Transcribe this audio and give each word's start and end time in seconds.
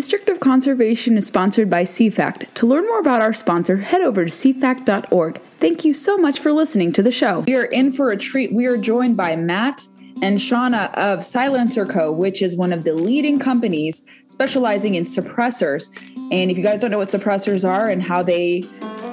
District 0.00 0.30
of 0.30 0.40
Conservation 0.40 1.18
is 1.18 1.26
sponsored 1.26 1.68
by 1.68 1.82
CFACT. 1.82 2.54
To 2.54 2.66
learn 2.66 2.86
more 2.86 3.00
about 3.00 3.20
our 3.20 3.34
sponsor, 3.34 3.76
head 3.76 4.00
over 4.00 4.24
to 4.24 4.30
cfact.org. 4.30 5.38
Thank 5.58 5.84
you 5.84 5.92
so 5.92 6.16
much 6.16 6.40
for 6.40 6.54
listening 6.54 6.90
to 6.92 7.02
the 7.02 7.10
show. 7.10 7.40
We 7.40 7.54
are 7.54 7.66
in 7.66 7.92
for 7.92 8.10
a 8.10 8.16
treat. 8.16 8.50
We 8.50 8.64
are 8.64 8.78
joined 8.78 9.18
by 9.18 9.36
Matt 9.36 9.86
and 10.22 10.38
Shauna 10.38 10.90
of 10.94 11.22
Silencer 11.22 11.84
Co., 11.84 12.12
which 12.12 12.40
is 12.40 12.56
one 12.56 12.72
of 12.72 12.84
the 12.84 12.94
leading 12.94 13.38
companies 13.38 14.02
specializing 14.28 14.94
in 14.94 15.04
suppressors. 15.04 15.90
And 16.32 16.50
if 16.50 16.56
you 16.56 16.64
guys 16.64 16.80
don't 16.80 16.90
know 16.90 16.96
what 16.96 17.08
suppressors 17.08 17.68
are 17.68 17.90
and 17.90 18.02
how 18.02 18.22
they 18.22 18.62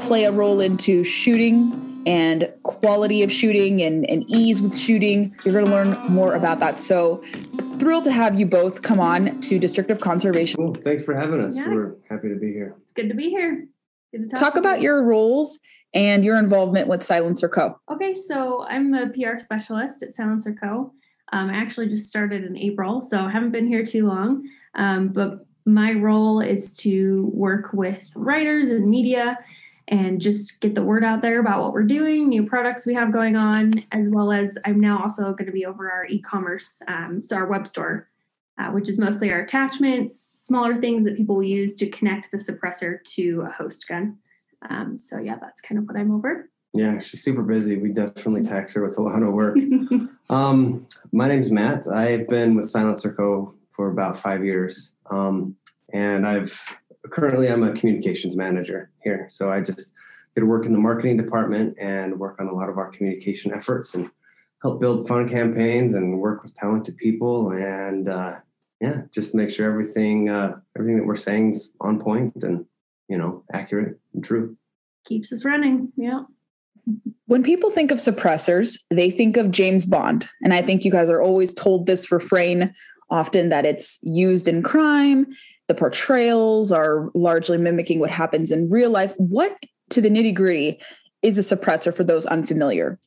play 0.03 0.23
a 0.23 0.31
role 0.31 0.61
into 0.61 1.03
shooting 1.03 2.01
and 2.07 2.49
quality 2.63 3.23
of 3.23 3.31
shooting 3.33 3.81
and, 3.81 4.09
and 4.09 4.23
ease 4.29 4.61
with 4.61 4.73
shooting, 4.73 5.35
you're 5.43 5.53
going 5.53 5.65
to 5.65 5.71
learn 5.71 5.89
more 6.09 6.35
about 6.35 6.59
that. 6.59 6.79
So 6.79 7.21
thrilled 7.79 8.03
to 8.05 8.11
have 8.11 8.39
you 8.39 8.45
both 8.45 8.81
come 8.81 8.99
on 8.99 9.41
to 9.41 9.59
District 9.59 9.89
of 9.91 9.99
Conservation. 9.99 10.57
Cool. 10.57 10.73
Thanks 10.73 11.03
for 11.03 11.15
having 11.15 11.41
us. 11.41 11.55
Yeah. 11.55 11.69
We're 11.69 11.95
happy 12.09 12.29
to 12.29 12.35
be 12.35 12.51
here. 12.51 12.75
It's 12.83 12.93
good 12.93 13.09
to 13.09 13.15
be 13.15 13.29
here. 13.29 13.67
Good 14.11 14.29
to 14.29 14.35
Talk 14.35 14.55
about 14.55 14.81
your 14.81 15.03
roles 15.03 15.59
and 15.93 16.23
your 16.23 16.37
involvement 16.37 16.87
with 16.87 17.03
Silencer 17.03 17.49
Co. 17.49 17.79
Okay, 17.89 18.13
so 18.13 18.65
I'm 18.67 18.93
a 18.93 19.09
PR 19.09 19.39
specialist 19.39 20.03
at 20.03 20.15
Silencer 20.15 20.53
Co. 20.53 20.93
Um, 21.33 21.49
I 21.49 21.55
actually 21.55 21.89
just 21.89 22.07
started 22.07 22.43
in 22.43 22.57
April, 22.57 23.01
so 23.01 23.19
I 23.19 23.29
haven't 23.29 23.51
been 23.51 23.67
here 23.67 23.85
too 23.85 24.07
long. 24.07 24.47
Um, 24.75 25.09
but 25.09 25.45
my 25.65 25.91
role 25.91 26.39
is 26.39 26.73
to 26.77 27.29
work 27.33 27.73
with 27.73 28.09
writers 28.15 28.69
and 28.69 28.89
media 28.89 29.37
and 29.89 30.19
just 30.19 30.59
get 30.59 30.75
the 30.75 30.83
word 30.83 31.03
out 31.03 31.21
there 31.21 31.39
about 31.39 31.61
what 31.61 31.73
we're 31.73 31.83
doing, 31.83 32.27
new 32.27 32.45
products 32.45 32.85
we 32.85 32.93
have 32.93 33.11
going 33.11 33.35
on, 33.35 33.73
as 33.91 34.09
well 34.09 34.31
as 34.31 34.57
I'm 34.65 34.79
now 34.79 35.01
also 35.01 35.31
going 35.33 35.45
to 35.45 35.51
be 35.51 35.65
over 35.65 35.89
our 35.89 36.05
e-commerce, 36.05 36.81
um, 36.87 37.21
so 37.23 37.35
our 37.35 37.47
web 37.47 37.67
store, 37.67 38.09
uh, 38.57 38.69
which 38.71 38.89
is 38.89 38.99
mostly 38.99 39.31
our 39.31 39.41
attachments, 39.41 40.19
smaller 40.19 40.75
things 40.75 41.05
that 41.05 41.15
people 41.15 41.41
use 41.41 41.75
to 41.77 41.87
connect 41.89 42.31
the 42.31 42.37
suppressor 42.37 43.03
to 43.15 43.45
a 43.47 43.51
host 43.51 43.87
gun. 43.87 44.17
Um, 44.69 44.97
so 44.97 45.19
yeah, 45.19 45.37
that's 45.39 45.61
kind 45.61 45.79
of 45.79 45.85
what 45.87 45.95
I'm 45.95 46.11
over. 46.11 46.49
Yeah, 46.73 46.99
she's 46.99 47.23
super 47.23 47.41
busy. 47.41 47.77
We 47.77 47.89
definitely 47.89 48.43
tax 48.43 48.73
her 48.73 48.83
with 48.83 48.97
a 48.97 49.01
lot 49.01 49.23
of 49.23 49.33
work. 49.33 49.57
um, 50.29 50.85
my 51.11 51.27
name's 51.27 51.49
Matt. 51.49 51.87
I've 51.87 52.27
been 52.27 52.55
with 52.55 52.69
Silencer 52.69 53.13
Co. 53.13 53.53
for 53.71 53.89
about 53.89 54.17
five 54.17 54.43
years. 54.43 54.91
Um, 55.09 55.55
and 55.93 56.27
I've 56.27 56.61
currently 57.11 57.49
I'm 57.49 57.63
a 57.63 57.73
communications 57.73 58.35
manager 58.35 58.89
here. 59.03 59.27
So 59.29 59.51
I 59.51 59.61
just 59.61 59.93
get 60.33 60.41
to 60.41 60.45
work 60.45 60.65
in 60.65 60.73
the 60.73 60.79
marketing 60.79 61.17
department 61.17 61.75
and 61.79 62.19
work 62.19 62.39
on 62.39 62.47
a 62.47 62.53
lot 62.53 62.69
of 62.69 62.77
our 62.77 62.89
communication 62.89 63.53
efforts 63.53 63.95
and 63.95 64.09
help 64.61 64.79
build 64.79 65.07
fun 65.07 65.27
campaigns 65.27 65.93
and 65.93 66.19
work 66.19 66.43
with 66.43 66.53
talented 66.55 66.97
people 66.97 67.51
and 67.51 68.09
uh, 68.09 68.37
yeah, 68.81 69.01
just 69.11 69.33
make 69.33 69.49
sure 69.49 69.69
everything 69.69 70.29
uh, 70.29 70.59
everything 70.75 70.97
that 70.97 71.05
we're 71.05 71.15
saying 71.15 71.49
is 71.49 71.73
on 71.81 71.99
point 71.99 72.43
and 72.43 72.65
you 73.07 73.17
know 73.17 73.43
accurate 73.53 73.99
and 74.13 74.23
true. 74.23 74.55
Keeps 75.05 75.31
us 75.31 75.45
running. 75.45 75.91
Yeah. 75.95 76.21
When 77.25 77.43
people 77.43 77.71
think 77.71 77.91
of 77.91 77.97
suppressors, 77.97 78.79
they 78.89 79.09
think 79.09 79.35
of 79.35 79.51
James 79.51 79.85
Bond. 79.85 80.29
And 80.41 80.53
I 80.53 80.61
think 80.61 80.85
you 80.85 80.91
guys 80.91 81.09
are 81.09 81.21
always 81.21 81.53
told 81.53 81.85
this 81.85 82.11
refrain 82.11 82.73
often 83.09 83.49
that 83.49 83.65
it's 83.65 83.99
used 84.03 84.47
in 84.47 84.63
crime. 84.63 85.27
The 85.67 85.75
portrayals 85.75 86.71
are 86.71 87.09
largely 87.13 87.57
mimicking 87.57 87.99
what 87.99 88.09
happens 88.09 88.51
in 88.51 88.69
real 88.69 88.89
life. 88.89 89.13
What, 89.17 89.57
to 89.89 90.01
the 90.01 90.09
nitty 90.09 90.33
gritty, 90.33 90.79
is 91.21 91.37
a 91.37 91.55
suppressor 91.55 91.93
for 91.93 92.03
those 92.03 92.25
unfamiliar? 92.25 92.99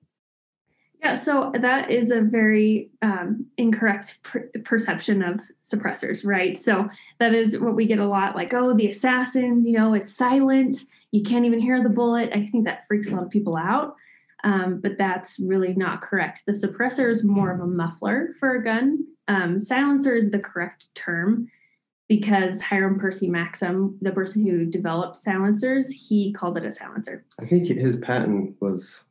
Yeah, 1.03 1.15
so 1.15 1.51
that 1.59 1.91
is 1.91 2.11
a 2.11 2.21
very 2.21 2.91
um, 3.01 3.47
incorrect 3.57 4.23
per- 4.23 4.51
perception 4.65 5.23
of 5.23 5.41
suppressors, 5.65 6.27
right? 6.27 6.55
So 6.55 6.91
that 7.19 7.33
is 7.33 7.59
what 7.59 7.75
we 7.75 7.87
get 7.87 7.99
a 7.99 8.07
lot 8.07 8.37
like, 8.37 8.53
oh, 8.53 8.77
the 8.77 8.89
assassins, 8.89 9.67
you 9.67 9.79
know, 9.79 9.95
it's 9.95 10.15
silent. 10.15 10.79
You 11.11 11.23
can't 11.23 11.47
even 11.47 11.61
hear 11.61 11.83
the 11.83 11.89
bullet. 11.89 12.31
I 12.35 12.47
think 12.47 12.67
that 12.67 12.85
freaks 12.87 13.09
a 13.09 13.15
lot 13.15 13.25
of 13.25 13.31
people 13.31 13.57
out. 13.57 13.97
Um, 14.45 14.81
but 14.83 14.99
that's 14.99 15.39
really 15.41 15.75
not 15.75 16.03
correct. 16.03 16.43
The 16.47 16.53
suppressor 16.53 17.11
is 17.11 17.25
more 17.25 17.51
of 17.51 17.61
a 17.61 17.67
muffler 17.67 18.35
for 18.39 18.57
a 18.57 18.65
gun. 18.65 18.99
Um, 19.29 19.59
silencer 19.59 20.15
is 20.15 20.31
the 20.31 20.39
correct 20.39 20.87
term 20.95 21.49
because 22.11 22.61
Hiram 22.61 22.99
Percy 22.99 23.29
Maxim, 23.29 23.97
the 24.03 24.11
person 24.11 24.45
who 24.45 24.65
developed 24.67 25.17
silencers, 25.17 25.89
he 25.93 26.33
called 26.33 26.57
it 26.57 26.65
a 26.65 26.73
silencer. 26.73 27.25
I 27.41 27.47
think 27.47 27.67
his 27.69 27.95
patent 27.99 28.57
was 28.61 29.05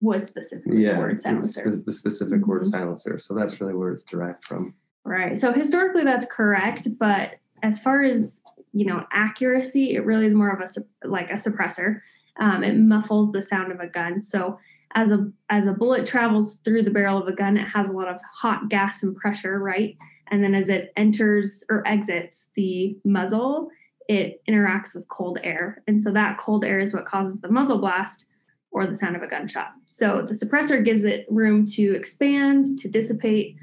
Was 0.00 0.26
specifically 0.26 0.82
yeah 0.82 0.94
the 0.94 0.98
word 1.00 1.20
silencer. 1.20 1.76
the 1.76 1.92
specific 1.92 2.46
word 2.46 2.62
Mhm. 2.62 2.70
silencer. 2.70 3.18
So 3.18 3.34
that's 3.34 3.60
really 3.60 3.74
where 3.74 3.92
it's 3.92 4.02
derived 4.02 4.46
from. 4.46 4.72
Right. 5.04 5.38
So 5.38 5.52
historically, 5.52 6.04
that's 6.04 6.24
correct. 6.24 6.88
But 6.98 7.34
as 7.62 7.80
far 7.82 8.02
as 8.02 8.42
you 8.72 8.84
know, 8.86 9.04
accuracy, 9.12 9.94
it 9.94 10.04
really 10.06 10.24
is 10.26 10.34
more 10.34 10.48
of 10.50 10.60
a 10.60 11.06
like 11.06 11.30
a 11.30 11.34
suppressor. 11.34 12.00
Um, 12.38 12.62
it 12.64 12.76
muffles 12.78 13.30
the 13.32 13.42
sound 13.42 13.72
of 13.72 13.80
a 13.80 13.88
gun. 13.88 14.22
So 14.22 14.58
as 14.94 15.10
a 15.12 15.30
as 15.50 15.66
a 15.66 15.72
bullet 15.74 16.06
travels 16.06 16.60
through 16.60 16.82
the 16.84 16.90
barrel 16.90 17.18
of 17.20 17.28
a 17.28 17.32
gun, 17.32 17.58
it 17.58 17.66
has 17.68 17.90
a 17.90 17.92
lot 17.92 18.08
of 18.08 18.18
hot 18.22 18.70
gas 18.70 19.02
and 19.02 19.14
pressure, 19.16 19.58
right? 19.58 19.96
And 20.30 20.42
then 20.42 20.54
as 20.54 20.68
it 20.68 20.92
enters 20.96 21.64
or 21.68 21.86
exits 21.86 22.48
the 22.54 22.96
muzzle, 23.04 23.70
it 24.08 24.40
interacts 24.48 24.94
with 24.94 25.06
cold 25.08 25.38
air, 25.44 25.82
and 25.86 26.00
so 26.00 26.10
that 26.12 26.38
cold 26.38 26.64
air 26.64 26.80
is 26.80 26.94
what 26.94 27.04
causes 27.04 27.38
the 27.40 27.50
muzzle 27.50 27.78
blast 27.78 28.24
or 28.70 28.86
the 28.86 28.96
sound 28.96 29.16
of 29.16 29.22
a 29.22 29.26
gunshot. 29.26 29.72
So 29.86 30.22
the 30.22 30.34
suppressor 30.34 30.82
gives 30.84 31.04
it 31.04 31.26
room 31.28 31.66
to 31.72 31.94
expand, 31.94 32.78
to 32.78 32.88
dissipate, 32.88 33.56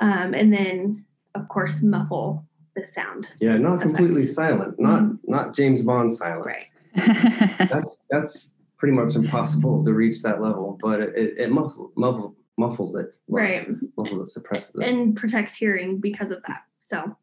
um, 0.00 0.34
and 0.34 0.52
then 0.52 1.04
of 1.34 1.48
course 1.48 1.82
muffle 1.82 2.44
the 2.76 2.84
sound. 2.84 3.28
Yeah, 3.40 3.56
not 3.56 3.76
Effect. 3.76 3.96
completely 3.96 4.26
silent, 4.26 4.78
not 4.78 5.04
not 5.24 5.54
James 5.54 5.82
Bond 5.82 6.12
silent. 6.12 6.46
Right. 6.46 6.64
That's 6.94 7.96
that's 8.10 8.52
pretty 8.78 8.94
much 8.94 9.14
impossible 9.14 9.84
to 9.84 9.92
reach 9.92 10.22
that 10.22 10.40
level, 10.40 10.78
but 10.82 11.00
it 11.00 11.14
it, 11.14 11.38
it 11.38 11.50
muffles 11.50 11.92
muffles 11.96 12.34
muffles 12.58 12.94
it. 12.96 13.16
Right. 13.28 13.66
Muffles 13.96 14.20
it, 14.20 14.32
suppresses 14.32 14.74
it. 14.74 14.86
And 14.86 15.16
protects 15.16 15.54
hearing 15.54 15.98
because 15.98 16.30
of 16.30 16.42
that. 16.46 16.62
So 16.78 17.16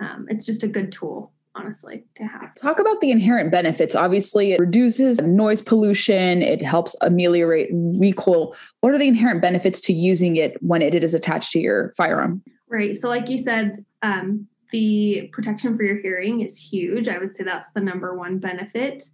um, 0.00 0.26
it's 0.28 0.44
just 0.44 0.62
a 0.62 0.68
good 0.68 0.90
tool, 0.90 1.32
honestly, 1.54 2.04
to 2.16 2.24
have. 2.24 2.54
Talk 2.56 2.80
about 2.80 3.00
the 3.00 3.10
inherent 3.10 3.52
benefits. 3.52 3.94
Obviously, 3.94 4.52
it 4.52 4.60
reduces 4.60 5.20
noise 5.20 5.60
pollution, 5.60 6.42
it 6.42 6.62
helps 6.62 6.96
ameliorate 7.02 7.68
recoil. 7.72 8.56
What 8.80 8.92
are 8.92 8.98
the 8.98 9.08
inherent 9.08 9.42
benefits 9.42 9.80
to 9.82 9.92
using 9.92 10.36
it 10.36 10.60
when 10.62 10.82
it 10.82 10.94
is 10.94 11.14
attached 11.14 11.52
to 11.52 11.60
your 11.60 11.92
firearm? 11.96 12.42
Right. 12.68 12.96
So, 12.96 13.08
like 13.08 13.28
you 13.28 13.38
said, 13.38 13.84
um, 14.00 14.48
the 14.72 15.28
protection 15.32 15.76
for 15.76 15.82
your 15.82 16.00
hearing 16.00 16.40
is 16.40 16.58
huge. 16.58 17.06
I 17.06 17.18
would 17.18 17.36
say 17.36 17.44
that's 17.44 17.70
the 17.72 17.80
number 17.80 18.16
one 18.16 18.38
benefit. 18.38 19.04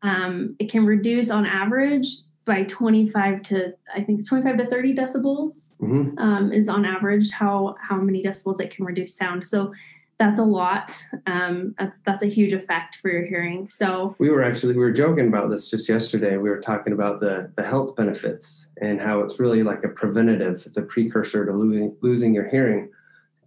Um, 0.00 0.56
it 0.58 0.70
can 0.70 0.86
reduce 0.86 1.30
on 1.30 1.46
average 1.46 2.06
by 2.44 2.64
25 2.64 3.42
to 3.42 3.72
I 3.94 4.02
think 4.02 4.18
it's 4.20 4.28
25 4.28 4.58
to 4.58 4.66
30 4.66 4.94
decibels 4.94 5.78
Mhm. 5.80 6.18
um, 6.18 6.52
is 6.52 6.68
on 6.68 6.84
average 6.84 7.30
how 7.30 7.76
how 7.80 7.96
many 7.96 8.22
decibels 8.22 8.60
it 8.60 8.74
can 8.74 8.84
reduce 8.84 9.14
sound. 9.14 9.46
So 9.46 9.72
that's 10.18 10.38
a 10.38 10.44
lot. 10.44 10.92
Um, 11.26 11.74
that's 11.78 11.98
that's 12.04 12.22
a 12.22 12.26
huge 12.26 12.52
effect 12.52 12.96
for 12.96 13.10
your 13.10 13.24
hearing. 13.26 13.68
So 13.68 14.14
We 14.18 14.30
were 14.30 14.42
actually 14.42 14.74
we 14.74 14.80
were 14.80 14.92
joking 14.92 15.28
about 15.28 15.50
this 15.50 15.70
just 15.70 15.88
yesterday. 15.88 16.36
We 16.36 16.50
were 16.50 16.60
talking 16.60 16.92
about 16.92 17.20
the 17.20 17.50
the 17.56 17.62
health 17.62 17.94
benefits 17.96 18.66
and 18.80 19.00
how 19.00 19.20
it's 19.20 19.38
really 19.40 19.62
like 19.62 19.84
a 19.84 19.88
preventative. 19.88 20.62
It's 20.66 20.76
a 20.76 20.82
precursor 20.82 21.44
to 21.46 21.52
losing 21.52 21.96
losing 22.02 22.34
your 22.34 22.48
hearing. 22.48 22.90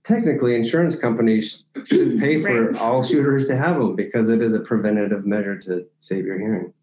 Technically, 0.04 0.56
insurance 0.56 0.96
companies 0.96 1.66
should 1.86 2.20
pay 2.26 2.38
for 2.42 2.72
Right. 2.72 2.82
all 2.82 3.04
shooters 3.04 3.48
to 3.48 3.56
have 3.56 3.78
them 3.78 3.96
because 3.96 4.30
it 4.30 4.42
is 4.42 4.54
a 4.54 4.60
preventative 4.60 5.26
measure 5.26 5.58
to 5.60 5.86
save 6.00 6.26
your 6.26 6.38
hearing. 6.40 6.74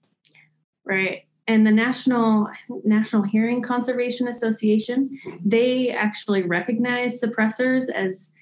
right. 0.85 1.22
And 1.49 1.67
the 1.67 1.73
National 1.73 2.49
National 2.85 3.23
Hearing 3.23 3.63
Conservation 3.63 4.29
Association, 4.29 5.19
they 5.45 5.91
actually 5.91 6.43
recognize 6.43 7.21
suppressors 7.21 7.91
as 7.91 8.33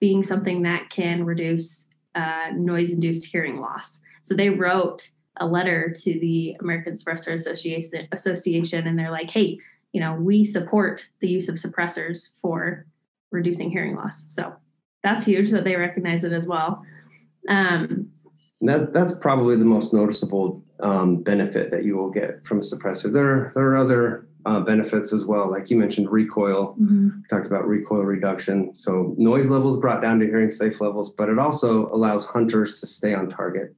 being 0.00 0.22
something 0.22 0.62
that 0.62 0.88
can 0.88 1.24
reduce 1.24 1.86
uh, 2.14 2.50
noise-induced 2.54 3.26
hearing 3.26 3.60
loss. 3.60 4.00
So 4.22 4.34
they 4.34 4.48
wrote 4.48 5.10
a 5.38 5.46
letter 5.46 5.92
to 5.94 6.18
the 6.18 6.56
American 6.60 6.94
Suppressor 6.94 7.34
Association, 7.34 8.08
Association, 8.12 8.86
and 8.86 8.98
they're 8.98 9.10
like, 9.10 9.30
"Hey, 9.30 9.58
you 9.92 10.00
know, 10.00 10.14
we 10.14 10.44
support 10.44 11.06
the 11.20 11.28
use 11.28 11.50
of 11.50 11.56
suppressors 11.56 12.30
for 12.40 12.86
reducing 13.30 13.70
hearing 13.70 13.96
loss." 13.96 14.26
So 14.30 14.54
that's 15.02 15.26
huge 15.26 15.50
that 15.50 15.64
they 15.64 15.76
recognize 15.76 16.24
it 16.24 16.32
as 16.32 16.46
well. 16.46 16.82
Um, 17.50 18.10
that 18.62 18.94
that's 18.94 19.12
probably 19.12 19.56
the 19.56 19.66
most 19.66 19.92
noticeable 19.92 20.64
um, 20.80 21.22
benefit 21.22 21.70
that 21.70 21.84
you 21.84 21.96
will 21.96 22.10
get 22.10 22.44
from 22.44 22.58
a 22.58 22.62
suppressor. 22.62 23.12
There 23.12 23.50
there 23.54 23.64
are 23.68 23.76
other 23.76 24.26
uh, 24.44 24.60
benefits 24.60 25.12
as 25.12 25.24
well, 25.24 25.50
like 25.50 25.70
you 25.70 25.76
mentioned, 25.76 26.10
recoil. 26.10 26.76
We 26.78 27.22
talked 27.28 27.46
about 27.46 27.66
recoil 27.66 28.02
reduction. 28.04 28.76
So 28.76 29.14
noise 29.18 29.48
levels 29.48 29.78
brought 29.78 30.00
down 30.02 30.20
to 30.20 30.26
hearing 30.26 30.52
safe 30.52 30.80
levels, 30.80 31.10
but 31.12 31.28
it 31.28 31.38
also 31.38 31.88
allows 31.88 32.24
hunters 32.26 32.80
to 32.80 32.86
stay 32.86 33.12
on 33.12 33.28
target 33.28 33.74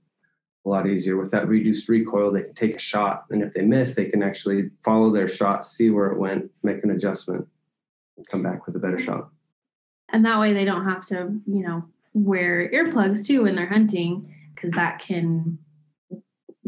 a 0.67 0.69
lot 0.69 0.87
easier. 0.87 1.17
With 1.17 1.31
that 1.31 1.49
reduced 1.49 1.89
recoil, 1.89 2.31
they 2.33 2.43
can 2.43 2.55
take 2.55 2.77
a 2.77 2.79
shot, 2.79 3.25
and 3.31 3.43
if 3.43 3.55
they 3.55 3.63
miss, 3.63 3.95
they 3.95 4.07
can 4.07 4.23
actually 4.23 4.71
follow 4.85 5.11
their 5.11 5.29
shot, 5.29 5.65
see 5.65 5.89
where 5.91 6.09
it 6.13 6.19
went, 6.19 6.51
make 6.63 6.85
an 6.85 6.91
adjustment, 6.91 7.47
and 8.19 8.27
come 8.27 8.43
back 8.43 8.67
with 8.67 8.77
a 8.77 8.79
better 8.79 8.99
shot. 8.99 9.31
and 10.11 10.25
that 10.25 10.39
way 10.41 10.53
they 10.53 10.65
don't 10.65 10.85
have 10.85 11.07
to 11.07 11.17
you 11.47 11.63
know 11.67 11.83
wear 12.15 12.69
earplugs 12.73 13.27
too 13.27 13.45
when 13.45 13.55
they're 13.55 13.67
hunting 13.69 14.35
because 14.55 14.73
that 14.73 14.99
can 14.99 15.57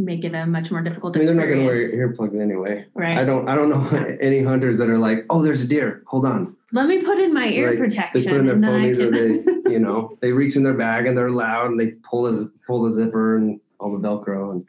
make 0.04 0.24
it 0.24 0.34
a 0.34 0.46
much 0.46 0.70
more 0.70 0.80
difficult 0.80 1.16
I 1.16 1.20
mean, 1.20 1.26
they're 1.26 1.34
not 1.34 1.46
going 1.46 1.60
to 1.60 1.66
wear 1.66 1.76
earplugs 1.76 2.40
anyway. 2.40 2.86
right 2.94 3.18
I 3.18 3.24
don't. 3.24 3.48
I 3.48 3.54
don't 3.54 3.68
know 3.68 3.86
any 4.20 4.42
hunters 4.42 4.78
that 4.78 4.88
are 4.88 4.98
like, 4.98 5.26
"Oh, 5.30 5.42
there's 5.42 5.62
a 5.62 5.66
deer. 5.66 6.02
Hold 6.06 6.26
on." 6.26 6.56
let 6.72 6.86
me 6.86 7.02
put 7.02 7.18
in 7.18 7.34
my 7.34 7.48
ear 7.48 7.70
Like, 7.70 7.78
protection 7.78 8.22
They 8.22 8.30
put 8.30 8.40
in 8.40 8.46
their 8.46 8.56
I 8.56 8.58
phonies, 8.58 9.00
or 9.00 9.10
they, 9.10 9.70
you 9.72 9.80
know, 9.80 10.16
they 10.20 10.30
reach 10.30 10.54
in 10.54 10.62
their 10.62 10.74
bag 10.74 11.06
and 11.06 11.16
they're 11.18 11.28
loud 11.28 11.70
and 11.70 11.80
they 11.80 11.88
pull 12.08 12.22
the 12.22 12.48
pull 12.66 12.82
the 12.82 12.92
zipper 12.92 13.36
and 13.36 13.60
all 13.80 13.90
the 13.96 14.08
Velcro 14.08 14.52
and 14.52 14.68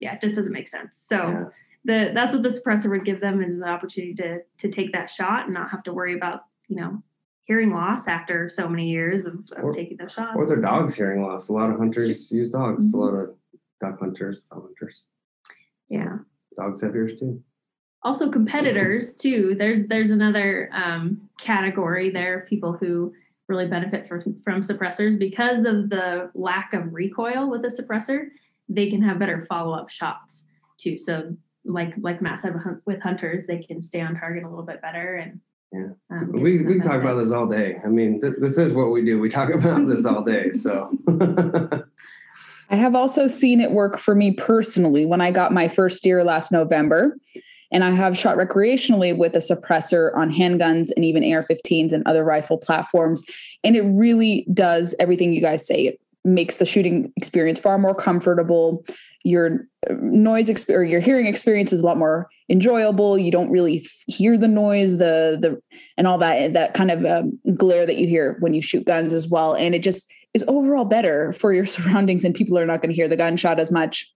yeah 0.00 0.14
it 0.14 0.20
just 0.20 0.34
doesn't 0.34 0.52
make 0.52 0.68
sense 0.68 0.90
so 0.94 1.16
yeah. 1.16 1.44
the 1.84 2.10
that's 2.14 2.32
what 2.34 2.42
the 2.42 2.48
suppressor 2.48 2.88
would 2.90 3.04
give 3.04 3.20
them 3.20 3.42
is 3.42 3.58
the 3.58 3.66
opportunity 3.66 4.14
to 4.14 4.38
to 4.58 4.68
take 4.68 4.92
that 4.92 5.10
shot 5.10 5.44
and 5.46 5.54
not 5.54 5.70
have 5.70 5.82
to 5.82 5.92
worry 5.92 6.14
about 6.14 6.44
you 6.68 6.76
know 6.76 7.02
hearing 7.44 7.72
loss 7.72 8.08
after 8.08 8.48
so 8.48 8.68
many 8.68 8.88
years 8.88 9.26
of, 9.26 9.34
of 9.56 9.64
Or- 9.64 9.72
taking 9.72 9.96
those 9.96 10.12
shots 10.12 10.32
or 10.36 10.46
their 10.46 10.60
dogs 10.60 10.94
hearing 10.94 11.22
loss. 11.22 11.48
A 11.48 11.52
lot 11.52 11.70
of 11.70 11.76
hunters 11.76 12.32
use 12.32 12.50
dogs. 12.50 12.90
Mhm. 12.90 12.94
A 12.94 12.96
lot 12.96 13.14
of 13.14 13.34
duck 13.80 13.98
hunters, 14.00 14.40
dog 14.50 14.62
hunters. 14.62 15.04
yeah 15.88 16.18
Dogs 16.56 16.80
have 16.82 16.94
ears 16.94 17.18
too. 17.18 17.42
also 18.02 18.30
competitors 18.30 19.14
too 19.24 19.54
there's 19.58 19.86
there's 19.86 20.10
another 20.10 20.70
um, 20.72 21.20
category 21.40 22.10
there 22.10 22.40
of 22.40 22.48
people 22.48 22.72
who 22.72 23.12
really 23.48 23.66
benefit 23.66 24.08
from 24.08 24.22
from 24.42 24.60
suppressors 24.62 25.18
because 25.18 25.64
of 25.64 25.90
the 25.90 26.30
lack 26.34 26.72
of 26.74 26.92
recoil 26.94 27.50
with 27.50 27.64
a 27.64 27.68
suppressor 27.68 28.28
they 28.68 28.88
can 28.88 29.02
have 29.02 29.18
better 29.18 29.44
follow-up 29.48 29.90
shots 29.90 30.46
too 30.78 30.96
so 30.96 31.36
like 31.66 31.92
like 32.00 32.22
matt 32.22 32.40
said 32.40 32.54
with 32.86 33.00
hunters 33.02 33.46
they 33.46 33.58
can 33.58 33.82
stay 33.82 34.00
on 34.00 34.14
target 34.14 34.44
a 34.44 34.48
little 34.48 34.64
bit 34.64 34.80
better 34.80 35.16
and 35.16 35.40
Yeah. 35.72 35.88
um, 36.10 36.30
We 36.32 36.58
we 36.64 36.74
can 36.74 36.82
talk 36.82 37.00
about 37.02 37.16
this 37.16 37.32
all 37.32 37.46
day. 37.48 37.80
I 37.84 37.88
mean, 37.88 38.20
th- 38.20 38.34
this 38.38 38.56
is 38.58 38.72
what 38.72 38.92
we 38.92 39.04
do. 39.04 39.18
We 39.18 39.28
talk 39.28 39.50
about 39.58 39.88
this 39.88 40.04
all 40.06 40.22
day. 40.22 40.52
So 40.52 40.72
I 42.70 42.76
have 42.76 42.94
also 42.94 43.26
seen 43.26 43.60
it 43.60 43.72
work 43.72 43.98
for 43.98 44.14
me 44.14 44.32
personally 44.32 45.06
when 45.06 45.20
I 45.20 45.30
got 45.30 45.52
my 45.52 45.68
first 45.68 46.02
deer 46.02 46.24
last 46.24 46.50
November. 46.52 47.16
And 47.72 47.82
I 47.82 47.90
have 47.90 48.16
shot 48.16 48.36
recreationally 48.36 49.16
with 49.16 49.34
a 49.34 49.40
suppressor 49.40 50.14
on 50.16 50.30
handguns 50.30 50.90
and 50.94 51.04
even 51.04 51.24
AR 51.24 51.42
15s 51.42 51.92
and 51.92 52.06
other 52.06 52.22
rifle 52.22 52.56
platforms. 52.56 53.24
And 53.64 53.76
it 53.76 53.82
really 53.82 54.46
does 54.52 54.94
everything 55.00 55.32
you 55.32 55.40
guys 55.40 55.66
say. 55.66 55.86
It 55.86 56.00
makes 56.24 56.58
the 56.58 56.66
shooting 56.66 57.12
experience 57.16 57.58
far 57.58 57.78
more 57.78 57.94
comfortable. 57.94 58.84
Your 59.24 59.66
uh, 59.90 59.94
noise 60.00 60.48
exp- 60.48 60.74
or 60.74 60.84
your 60.84 61.00
hearing 61.00 61.26
experience 61.26 61.72
is 61.72 61.80
a 61.80 61.86
lot 61.86 61.98
more 61.98 62.28
enjoyable. 62.48 63.18
You 63.18 63.30
don't 63.30 63.50
really 63.50 63.86
hear 64.06 64.38
the 64.38 64.48
noise, 64.48 64.98
the 64.98 65.38
the 65.40 65.60
and 65.96 66.06
all 66.06 66.18
that 66.18 66.52
that 66.52 66.74
kind 66.74 66.90
of 66.90 67.04
um, 67.04 67.38
glare 67.56 67.86
that 67.86 67.96
you 67.96 68.06
hear 68.06 68.36
when 68.40 68.54
you 68.54 68.62
shoot 68.62 68.86
guns 68.86 69.12
as 69.12 69.26
well. 69.26 69.54
And 69.54 69.74
it 69.74 69.82
just 69.82 70.10
is 70.34 70.44
overall 70.48 70.84
better 70.84 71.32
for 71.32 71.52
your 71.54 71.64
surroundings, 71.74 72.24
and 72.24 72.34
people 72.34 72.58
are 72.58 72.66
not 72.66 72.82
going 72.82 72.90
to 72.90 72.94
hear 72.94 73.08
the 73.08 73.16
gunshot 73.16 73.58
as 73.58 73.72
much. 73.72 74.12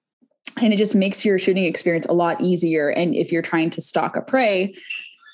And 0.61 0.73
it 0.73 0.77
just 0.77 0.95
makes 0.95 1.25
your 1.25 1.39
shooting 1.39 1.65
experience 1.65 2.07
a 2.07 2.13
lot 2.13 2.41
easier. 2.41 2.89
And 2.89 3.15
if 3.15 3.31
you're 3.33 3.43
trying 3.43 3.71
to 3.71 3.81
stalk 3.81 4.17
a 4.17 4.21
prey, 4.23 4.75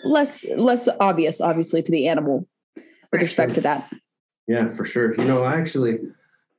less 0.05 0.45
less 0.57 0.89
obvious, 1.01 1.41
obviously, 1.41 1.83
to 1.83 1.91
the 1.91 2.07
animal 2.09 2.47
with 2.77 2.85
Right. 3.13 3.23
respect 3.23 3.55
to 3.55 3.61
that. 3.63 3.91
yeah, 4.47 4.73
for 4.73 4.85
sure. 4.85 5.15
You 5.15 5.25
know, 5.25 5.43
I 5.45 5.55
actually, 5.55 6.01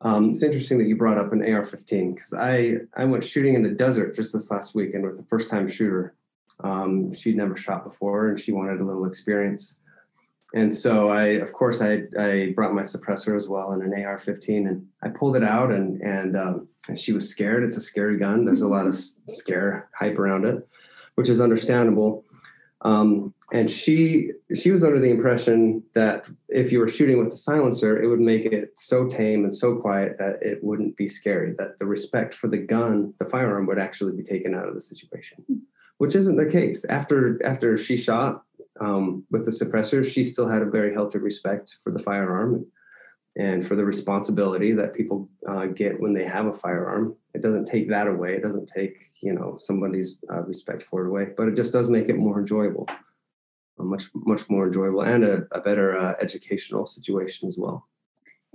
um, 0.01 0.30
it's 0.30 0.42
interesting 0.42 0.78
that 0.80 0.86
you 0.88 0.95
brought 0.95 1.18
up 1.18 1.33
an 1.33 1.42
AR-15 1.44 2.16
because 2.16 2.33
I 2.33 2.78
I 2.95 3.04
went 3.06 3.24
shooting 3.24 3.56
in 3.56 3.62
the 3.62 3.69
desert 3.69 4.16
just 4.16 4.33
this 4.33 4.50
last 4.50 4.74
weekend 4.74 5.06
with 5.06 5.19
a 5.19 5.24
first-time 5.24 5.68
shooter. 5.69 6.16
Um, 6.63 7.13
she'd 7.13 7.36
never 7.36 7.57
shot 7.57 7.83
before, 7.83 8.30
and 8.30 8.39
she 8.39 8.54
wanted 8.54 8.80
a 8.80 8.86
little 8.86 9.06
experience. 9.06 9.80
And 10.56 10.74
so 10.74 11.10
I, 11.10 11.25
of 11.44 11.52
course, 11.52 11.81
I 11.81 12.04
I 12.18 12.54
brought 12.56 12.74
my 12.74 12.84
suppressor 12.84 13.36
as 13.36 13.48
well 13.48 13.74
and 13.74 13.84
an 13.84 14.06
AR-15, 14.06 14.68
and 14.69 14.88
I 15.04 15.10
pulled 15.10 15.36
it 15.36 15.44
out, 15.44 15.69
and 15.69 16.02
and 16.02 16.38
um, 16.38 16.68
and 16.88 16.98
she 16.98 17.12
was 17.12 17.30
scared. 17.30 17.63
It's 17.63 17.75
a 17.75 17.81
scary 17.81 18.18
gun. 18.18 18.46
There's 18.46 18.62
a 18.62 18.68
lot 18.68 18.88
of 18.88 18.96
scare 18.96 19.90
hype 19.94 20.18
around 20.18 20.46
it, 20.46 20.66
which 21.16 21.28
is 21.28 21.42
understandable. 21.42 22.24
Um, 22.84 23.34
and 23.52 23.69
she 23.69 24.31
she 24.56 24.72
was 24.72 24.86
under 24.86 25.00
the 25.00 25.10
impression 25.10 25.84
that 25.94 26.30
if 26.48 26.72
you 26.72 26.80
were 26.80 26.88
shooting 26.88 27.19
with 27.19 27.34
a 27.34 27.38
silencer, 27.38 28.02
it 28.02 28.07
would 28.07 28.22
make 28.22 28.46
it 28.46 28.78
so 28.78 29.07
tame 29.07 29.44
and 29.44 29.54
so 29.54 29.75
quiet 29.75 30.18
that 30.19 30.42
it 30.42 30.63
wouldn't 30.63 30.96
be 30.96 31.10
scary. 31.10 31.54
That 31.57 31.80
the 31.80 31.86
respect 31.86 32.34
for 32.34 32.48
the 32.48 32.60
gun, 32.60 33.13
the 33.19 33.25
firearm, 33.25 33.66
would 33.66 33.80
actually 33.80 34.13
be 34.13 34.24
taken 34.24 34.56
out 34.56 34.69
of 34.69 34.74
the 34.74 34.81
situation, 34.81 35.44
which 35.98 36.16
isn't 36.16 36.38
the 36.38 36.50
case. 36.50 36.86
After 36.86 37.46
after 37.46 37.75
she 37.75 37.98
shot 37.98 38.44
um, 38.80 39.25
with 39.31 39.45
the 39.45 39.51
suppressor, 39.51 40.04
she 40.04 40.24
still 40.24 40.48
had 40.48 40.62
a 40.62 40.69
very 40.69 40.94
healthy 40.94 41.19
respect 41.19 41.77
for 41.83 41.92
the 41.92 42.00
firearm 42.00 42.66
and 43.38 43.66
for 43.66 43.75
the 43.75 43.83
responsibility 43.83 44.72
that 44.72 44.94
people 44.94 45.30
uh, 45.48 45.66
get 45.66 46.00
when 46.00 46.13
they 46.13 46.24
have 46.24 46.45
a 46.45 46.54
firearm. 46.54 47.16
It 47.33 47.42
doesn't 47.42 47.66
take 47.66 47.89
that 47.89 48.07
away. 48.07 48.33
It 48.33 48.44
doesn't 48.44 48.68
take 48.68 49.12
you 49.22 49.33
know 49.33 49.57
somebody's 49.60 50.18
uh, 50.31 50.42
respect 50.44 50.83
for 50.83 51.06
it 51.06 51.10
away, 51.10 51.30
but 51.36 51.48
it 51.48 51.56
just 51.56 51.74
does 51.74 51.89
make 51.89 52.10
it 52.10 52.18
more 52.18 52.39
enjoyable, 52.39 52.88
much 53.77 54.10
much 54.13 54.50
more 54.50 54.68
enjoyable, 54.68 55.01
and 55.01 55.24
a, 55.24 55.48
a 55.51 55.62
better 55.62 55.98
uh, 55.98 56.16
educational 56.21 56.86
situation 56.86 57.48
as 57.48 57.57
well. 57.57 57.88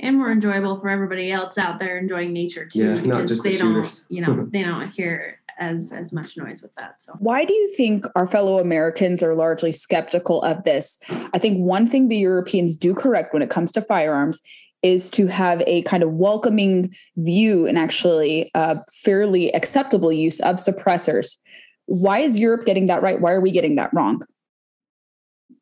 And 0.00 0.16
more 0.16 0.32
enjoyable 0.32 0.80
for 0.80 0.88
everybody 0.88 1.30
else 1.30 1.58
out 1.58 1.78
there 1.78 1.98
enjoying 1.98 2.32
nature 2.32 2.66
too 2.66 2.80
Yeah, 2.96 3.00
not 3.02 3.26
just 3.26 3.42
the 3.42 3.50
they 3.50 3.56
shooters. 3.56 4.00
don't 4.00 4.10
you 4.16 4.20
know 4.26 4.48
they 4.52 4.62
don't 4.62 4.88
hear 4.90 5.38
as 5.58 5.92
as 5.92 6.12
much 6.12 6.36
noise 6.36 6.62
with 6.62 6.74
that 6.76 7.02
so 7.02 7.12
Why 7.18 7.44
do 7.44 7.52
you 7.52 7.72
think 7.76 8.06
our 8.16 8.26
fellow 8.26 8.58
Americans 8.58 9.22
are 9.22 9.34
largely 9.34 9.72
skeptical 9.72 10.42
of 10.42 10.64
this? 10.64 10.98
I 11.34 11.38
think 11.38 11.58
one 11.58 11.86
thing 11.86 12.08
the 12.08 12.16
Europeans 12.16 12.76
do 12.76 12.94
correct 12.94 13.32
when 13.34 13.42
it 13.42 13.50
comes 13.50 13.70
to 13.72 13.82
firearms 13.82 14.40
is 14.82 15.10
to 15.10 15.26
have 15.26 15.62
a 15.66 15.82
kind 15.82 16.02
of 16.02 16.12
welcoming 16.12 16.94
view 17.18 17.66
and 17.66 17.78
actually 17.78 18.50
uh, 18.54 18.76
fairly 18.90 19.52
acceptable 19.54 20.10
use 20.10 20.40
of 20.40 20.56
suppressors. 20.56 21.36
Why 21.84 22.20
is 22.20 22.38
Europe 22.38 22.64
getting 22.64 22.86
that 22.86 23.02
right? 23.02 23.20
Why 23.20 23.32
are 23.32 23.42
we 23.42 23.50
getting 23.50 23.74
that 23.76 23.92
wrong? 23.92 24.22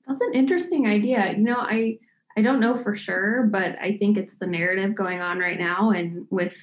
That's 0.06 0.20
an 0.20 0.34
interesting 0.34 0.86
idea. 0.86 1.32
You 1.32 1.42
know, 1.42 1.56
I 1.58 1.98
I 2.38 2.40
don't 2.40 2.60
know 2.60 2.76
for 2.76 2.96
sure, 2.96 3.48
but 3.50 3.76
I 3.80 3.96
think 3.98 4.16
it's 4.16 4.36
the 4.36 4.46
narrative 4.46 4.94
going 4.94 5.20
on 5.20 5.40
right 5.40 5.58
now, 5.58 5.90
and 5.90 6.24
with 6.30 6.54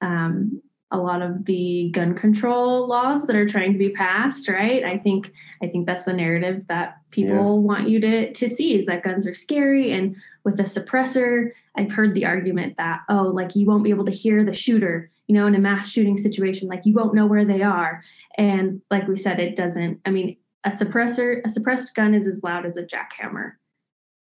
um, 0.00 0.62
a 0.90 0.96
lot 0.96 1.20
of 1.20 1.44
the 1.44 1.90
gun 1.92 2.14
control 2.14 2.88
laws 2.88 3.26
that 3.26 3.36
are 3.36 3.46
trying 3.46 3.74
to 3.74 3.78
be 3.78 3.90
passed. 3.90 4.48
Right? 4.48 4.82
I 4.82 4.96
think 4.96 5.30
I 5.62 5.66
think 5.66 5.84
that's 5.84 6.04
the 6.04 6.14
narrative 6.14 6.66
that 6.68 6.96
people 7.10 7.36
Yeah. 7.36 7.66
want 7.66 7.90
you 7.90 8.00
to 8.00 8.32
to 8.32 8.48
see 8.48 8.74
is 8.74 8.86
that 8.86 9.02
guns 9.02 9.26
are 9.26 9.34
scary, 9.34 9.92
and 9.92 10.16
with 10.44 10.58
a 10.60 10.62
suppressor, 10.62 11.50
I've 11.76 11.92
heard 11.92 12.14
the 12.14 12.24
argument 12.24 12.78
that 12.78 13.00
oh, 13.10 13.24
like 13.24 13.54
you 13.54 13.66
won't 13.66 13.84
be 13.84 13.90
able 13.90 14.06
to 14.06 14.12
hear 14.12 14.42
the 14.44 14.54
shooter. 14.54 15.10
You 15.26 15.34
know, 15.34 15.46
in 15.46 15.54
a 15.54 15.58
mass 15.58 15.90
shooting 15.90 16.16
situation, 16.16 16.68
like 16.68 16.86
you 16.86 16.94
won't 16.94 17.14
know 17.14 17.26
where 17.26 17.44
they 17.44 17.60
are, 17.60 18.02
and 18.38 18.80
like 18.90 19.06
we 19.08 19.18
said, 19.18 19.40
it 19.40 19.56
doesn't. 19.56 20.00
I 20.06 20.10
mean, 20.10 20.38
a 20.64 20.70
suppressor 20.70 21.42
a 21.44 21.50
suppressed 21.50 21.94
gun 21.94 22.14
is 22.14 22.26
as 22.26 22.42
loud 22.42 22.64
as 22.64 22.78
a 22.78 22.82
jackhammer 22.82 23.56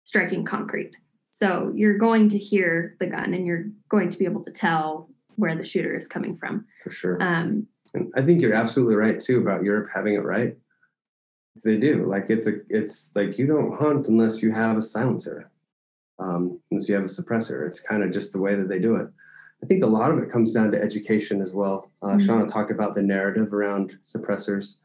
striking 0.07 0.45
concrete 0.45 0.95
so 1.31 1.71
you're 1.75 1.97
going 1.97 2.29
to 2.29 2.37
hear 2.37 2.95
the 3.01 3.05
gun 3.05 3.33
and 3.33 3.45
you're 3.45 3.65
going 3.89 4.09
to 4.09 4.17
be 4.17 4.23
able 4.23 4.41
to 4.43 4.51
tell 4.51 5.09
where 5.35 5.53
the 5.55 5.65
shooter 5.65 5.93
is 5.95 6.07
coming 6.07 6.35
from 6.37 6.65
For 6.83 6.89
sure. 6.91 7.21
um, 7.21 7.67
And 7.93 8.09
I 8.15 8.21
think 8.21 8.41
you're 8.41 8.53
absolutely 8.53 8.95
right 8.95 9.19
too 9.19 9.39
about 9.41 9.63
Europe 9.63 9.89
having 9.93 10.13
it 10.15 10.23
right. 10.23 10.55
They 11.63 11.77
do. 11.77 12.05
Like 12.07 12.29
it's 12.29 12.47
a 12.47 12.53
it's 12.69 13.11
like 13.15 13.37
you 13.37 13.47
don't 13.47 13.77
hunt 13.77 14.07
unless 14.07 14.41
you 14.43 14.51
have 14.51 14.77
a 14.77 14.81
silencer. 14.81 15.51
Um, 16.19 16.59
unless 16.71 16.87
you 16.87 16.95
have 16.95 17.03
a 17.03 17.07
suppressor. 17.07 17.67
It's 17.67 17.79
kind 17.79 18.01
of 18.03 18.11
just 18.11 18.31
the 18.31 18.39
way 18.39 18.53
that 18.55 18.67
they 18.69 18.77
do 18.79 18.95
it. 18.95 19.07
I 19.63 19.65
think 19.65 19.83
a 19.83 19.87
lot 19.87 20.11
of 20.11 20.19
it 20.19 20.29
comes 20.31 20.53
down 20.53 20.71
to 20.71 20.81
education 20.81 21.41
as 21.41 21.51
well. 21.53 21.91
Uh, 22.03 22.09
Mhm. 22.15 22.21
Shauna 22.25 22.47
talked 22.47 22.71
about 22.71 22.93
the 22.95 23.01
narrative 23.01 23.53
around 23.53 23.97
suppressors. 24.03 24.75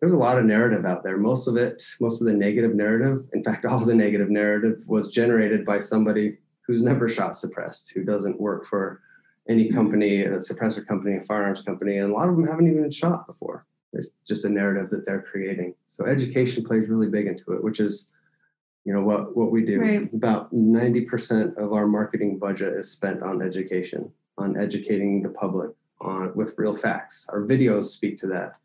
There's 0.00 0.12
a 0.12 0.18
lot 0.18 0.38
of 0.38 0.44
narrative 0.44 0.84
out 0.84 1.02
there. 1.02 1.16
Most 1.16 1.48
of 1.48 1.56
it, 1.56 1.82
most 2.00 2.20
of 2.20 2.26
the 2.26 2.32
negative 2.32 2.74
narrative, 2.74 3.24
in 3.32 3.42
fact, 3.42 3.64
all 3.64 3.80
the 3.80 3.94
negative 3.94 4.28
narrative 4.28 4.82
was 4.86 5.10
generated 5.10 5.64
by 5.64 5.80
somebody 5.80 6.38
who's 6.66 6.82
never 6.82 7.08
shot 7.08 7.36
suppressed, 7.36 7.92
who 7.94 8.04
doesn't 8.04 8.40
work 8.40 8.66
for 8.66 9.00
any 9.48 9.70
company, 9.70 10.22
a 10.22 10.36
suppressor 10.36 10.86
company, 10.86 11.16
a 11.16 11.22
firearms 11.22 11.62
company, 11.62 11.98
and 11.98 12.10
a 12.10 12.14
lot 12.14 12.28
of 12.28 12.36
them 12.36 12.46
haven't 12.46 12.68
even 12.68 12.90
shot 12.90 13.26
before. 13.26 13.64
It's 13.92 14.10
just 14.26 14.44
a 14.44 14.48
narrative 14.50 14.90
that 14.90 15.06
they're 15.06 15.22
creating. 15.22 15.74
So 15.88 16.04
education 16.04 16.64
plays 16.64 16.88
really 16.88 17.08
big 17.08 17.26
into 17.26 17.52
it, 17.52 17.64
which 17.64 17.80
is, 17.80 18.10
you 18.84 18.92
know, 18.92 19.02
what 19.02 19.36
what 19.36 19.50
we 19.50 19.64
do. 19.64 19.80
Right. 19.80 20.12
About 20.12 20.52
ninety 20.52 21.02
percent 21.02 21.56
of 21.56 21.72
our 21.72 21.86
marketing 21.86 22.38
budget 22.38 22.74
is 22.76 22.90
spent 22.90 23.22
on 23.22 23.40
education, 23.40 24.12
on 24.36 24.58
educating 24.58 25.22
the 25.22 25.30
public 25.30 25.70
on 26.00 26.34
with 26.34 26.54
real 26.58 26.74
facts. 26.74 27.26
Our 27.30 27.42
videos 27.42 27.84
speak 27.84 28.18
to 28.18 28.26
that. 28.28 28.56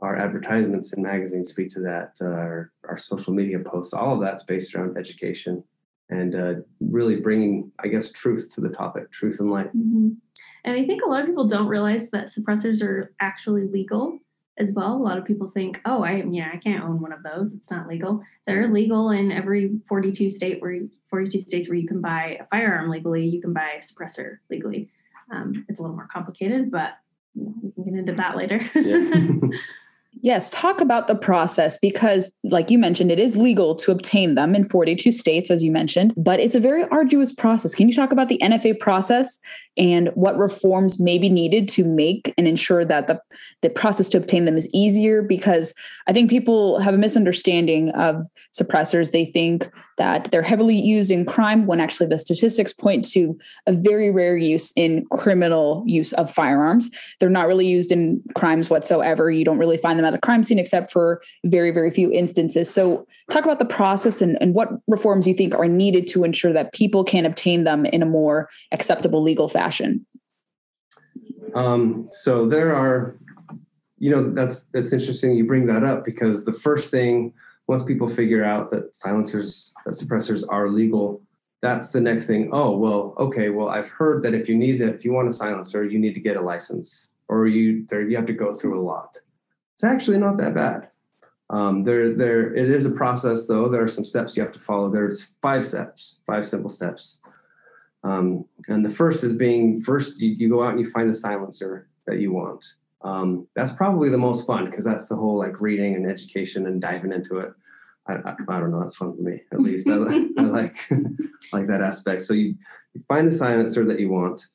Our 0.00 0.16
advertisements 0.16 0.92
in 0.92 1.02
magazines 1.02 1.48
speak 1.48 1.70
to 1.70 1.80
that. 1.80 2.12
Uh, 2.20 2.26
our, 2.26 2.72
our 2.88 2.98
social 2.98 3.32
media 3.32 3.58
posts, 3.58 3.92
all 3.92 4.14
of 4.14 4.20
that's 4.20 4.44
based 4.44 4.74
around 4.74 4.96
education 4.96 5.64
and 6.10 6.34
uh, 6.34 6.54
really 6.80 7.16
bringing, 7.16 7.70
I 7.80 7.88
guess, 7.88 8.10
truth 8.10 8.48
to 8.54 8.60
the 8.60 8.68
topic, 8.70 9.10
truth 9.10 9.40
and 9.40 9.50
light. 9.50 9.76
mhm. 9.76 10.16
and 10.64 10.80
i 10.80 10.86
think 10.86 11.02
a 11.02 11.08
lot 11.08 11.20
of 11.20 11.26
people 11.26 11.46
don't 11.46 11.66
realize 11.66 12.08
that 12.10 12.28
suppressors 12.28 12.82
are 12.82 13.12
actually 13.20 13.66
legal 13.68 14.18
as 14.58 14.72
well. 14.72 14.94
A 14.94 14.98
lot 14.98 15.18
of 15.18 15.24
people 15.24 15.48
think, 15.48 15.80
oh, 15.84 16.02
I 16.02 16.22
yeah, 16.28 16.50
I 16.52 16.56
can't 16.56 16.84
own 16.84 17.00
one 17.00 17.12
of 17.12 17.22
those. 17.22 17.54
It's 17.54 17.70
not 17.70 17.88
legal. 17.88 18.22
They're 18.46 18.68
legal 18.68 19.10
in 19.10 19.32
every 19.32 19.78
42 19.88 20.30
state 20.30 20.60
where 20.60 20.80
42 21.10 21.38
states 21.38 21.68
where 21.68 21.78
you 21.78 21.86
can 21.86 22.00
buy 22.00 22.38
a 22.40 22.46
firearm 22.46 22.90
legally. 22.90 23.24
You 23.24 23.40
can 23.40 23.52
buy 23.52 23.78
a 23.78 23.82
suppressor 23.82 24.38
legally. 24.50 24.90
Um, 25.32 25.64
it's 25.68 25.78
a 25.78 25.82
little 25.82 25.96
more 25.96 26.08
complicated, 26.12 26.70
but 26.70 26.94
you 27.34 27.44
know, 27.44 27.54
we 27.62 27.70
can 27.72 27.84
get 27.84 27.98
into 28.00 28.12
that 28.14 28.36
later. 28.36 28.60
Yeah. 28.74 29.48
Yes, 30.22 30.50
talk 30.50 30.80
about 30.80 31.06
the 31.06 31.14
process 31.14 31.78
because, 31.80 32.32
like 32.42 32.70
you 32.70 32.78
mentioned, 32.78 33.12
it 33.12 33.18
is 33.18 33.36
legal 33.36 33.74
to 33.76 33.92
obtain 33.92 34.34
them 34.34 34.54
in 34.54 34.64
42 34.64 35.12
states, 35.12 35.50
as 35.50 35.62
you 35.62 35.70
mentioned, 35.70 36.12
but 36.16 36.40
it's 36.40 36.54
a 36.54 36.60
very 36.60 36.84
arduous 36.90 37.32
process. 37.32 37.74
Can 37.74 37.88
you 37.88 37.94
talk 37.94 38.10
about 38.10 38.28
the 38.28 38.38
NFA 38.38 38.78
process 38.78 39.38
and 39.78 40.08
what 40.14 40.36
reforms 40.36 40.98
may 40.98 41.18
be 41.18 41.28
needed 41.28 41.68
to 41.70 41.84
make 41.84 42.34
and 42.36 42.48
ensure 42.48 42.84
that 42.84 43.06
the, 43.06 43.20
the 43.62 43.70
process 43.70 44.08
to 44.10 44.18
obtain 44.18 44.44
them 44.44 44.56
is 44.56 44.68
easier? 44.74 45.22
Because 45.22 45.72
I 46.06 46.12
think 46.12 46.28
people 46.28 46.80
have 46.80 46.94
a 46.94 46.98
misunderstanding 46.98 47.90
of 47.90 48.24
suppressors. 48.52 49.12
They 49.12 49.26
think 49.26 49.70
that 49.98 50.30
they're 50.30 50.42
heavily 50.42 50.76
used 50.76 51.10
in 51.10 51.24
crime 51.24 51.66
when 51.66 51.80
actually 51.80 52.08
the 52.08 52.18
statistics 52.18 52.72
point 52.72 53.04
to 53.10 53.38
a 53.66 53.72
very 53.72 54.10
rare 54.10 54.36
use 54.36 54.72
in 54.76 55.04
criminal 55.12 55.84
use 55.86 56.12
of 56.14 56.32
firearms. 56.32 56.90
They're 57.20 57.28
not 57.28 57.46
really 57.46 57.66
used 57.66 57.92
in 57.92 58.22
crimes 58.34 58.70
whatsoever. 58.70 59.30
You 59.30 59.44
don't 59.44 59.58
really 59.58 59.76
find 59.76 59.98
them 59.98 60.06
at 60.06 60.12
the 60.12 60.18
crime 60.18 60.42
scene 60.42 60.58
except 60.58 60.90
for 60.92 61.22
very, 61.44 61.70
very 61.70 61.90
few 61.90 62.12
instances. 62.12 62.72
So, 62.72 63.06
talk 63.30 63.44
about 63.44 63.58
the 63.58 63.66
process 63.66 64.22
and, 64.22 64.38
and 64.40 64.54
what 64.54 64.70
reforms 64.86 65.26
you 65.26 65.34
think 65.34 65.54
are 65.54 65.68
needed 65.68 66.08
to 66.08 66.24
ensure 66.24 66.52
that 66.52 66.72
people 66.72 67.04
can 67.04 67.26
obtain 67.26 67.64
them 67.64 67.84
in 67.84 68.02
a 68.02 68.06
more 68.06 68.48
acceptable 68.72 69.22
legal 69.22 69.48
fashion. 69.48 69.67
Um, 71.54 72.08
so, 72.10 72.46
there 72.46 72.74
are, 72.74 73.18
you 73.96 74.10
know, 74.10 74.30
that's 74.30 74.64
that's 74.66 74.92
interesting 74.92 75.34
you 75.34 75.46
bring 75.46 75.66
that 75.66 75.84
up 75.84 76.04
because 76.04 76.44
the 76.44 76.52
first 76.52 76.90
thing 76.90 77.32
once 77.66 77.82
people 77.82 78.08
figure 78.08 78.44
out 78.44 78.70
that 78.70 78.94
silencers, 78.96 79.72
that 79.84 79.94
suppressors 79.94 80.42
are 80.48 80.68
legal, 80.68 81.22
that's 81.60 81.88
the 81.88 82.00
next 82.00 82.26
thing. 82.26 82.50
Oh, 82.52 82.76
well, 82.76 83.14
okay, 83.18 83.50
well, 83.50 83.68
I've 83.68 83.90
heard 83.90 84.22
that 84.22 84.34
if 84.34 84.48
you 84.48 84.56
need 84.56 84.78
that, 84.80 84.94
if 84.94 85.04
you 85.04 85.12
want 85.12 85.28
a 85.28 85.32
silencer, 85.32 85.84
you 85.84 85.98
need 85.98 86.14
to 86.14 86.20
get 86.20 86.36
a 86.36 86.40
license 86.40 87.08
or 87.28 87.46
you 87.46 87.84
there 87.86 88.02
you 88.02 88.16
have 88.16 88.26
to 88.26 88.32
go 88.32 88.52
through 88.52 88.80
a 88.80 88.82
lot. 88.82 89.16
It's 89.74 89.84
actually 89.84 90.18
not 90.18 90.38
that 90.38 90.54
bad. 90.54 90.88
Um, 91.50 91.82
there, 91.82 92.14
there, 92.14 92.54
it 92.54 92.70
is 92.70 92.84
a 92.84 92.90
process 92.90 93.46
though. 93.46 93.68
There 93.68 93.82
are 93.82 93.88
some 93.88 94.04
steps 94.04 94.36
you 94.36 94.42
have 94.42 94.52
to 94.52 94.58
follow. 94.58 94.90
There's 94.90 95.36
five 95.40 95.64
steps, 95.64 96.18
five 96.26 96.46
simple 96.46 96.68
steps. 96.68 97.20
Um, 98.04 98.44
and 98.68 98.84
the 98.84 98.90
first 98.90 99.24
is 99.24 99.32
being 99.32 99.82
first, 99.82 100.20
you, 100.20 100.30
you, 100.30 100.48
go 100.48 100.62
out 100.62 100.70
and 100.70 100.80
you 100.80 100.90
find 100.90 101.10
the 101.10 101.14
silencer 101.14 101.88
that 102.06 102.20
you 102.20 102.32
want. 102.32 102.64
Um, 103.02 103.46
that's 103.54 103.72
probably 103.72 104.08
the 104.08 104.18
most 104.18 104.46
fun 104.46 104.66
because 104.66 104.84
that's 104.84 105.08
the 105.08 105.16
whole 105.16 105.36
like 105.36 105.60
reading 105.60 105.94
and 105.94 106.06
education 106.08 106.66
and 106.66 106.80
diving 106.80 107.12
into 107.12 107.38
it. 107.38 107.52
I, 108.06 108.14
I, 108.14 108.36
I 108.48 108.60
don't 108.60 108.70
know. 108.70 108.80
That's 108.80 108.96
fun 108.96 109.14
for 109.16 109.22
me, 109.22 109.42
at 109.52 109.60
least. 109.60 109.88
I, 109.88 109.96
I 109.96 109.96
like 110.42 110.76
like 111.52 111.66
that 111.66 111.82
aspect. 111.82 112.22
So 112.22 112.34
you, 112.34 112.54
you, 112.94 113.02
find 113.08 113.28
the 113.28 113.32
silencer 113.32 113.84
that 113.84 114.00
you 114.00 114.10
want. 114.10 114.46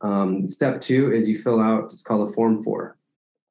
Um, 0.00 0.48
step 0.48 0.80
two 0.80 1.12
is 1.12 1.28
you 1.28 1.38
fill 1.38 1.60
out. 1.60 1.84
It's 1.84 2.02
called 2.02 2.28
a 2.28 2.32
form 2.32 2.62
four. 2.62 2.96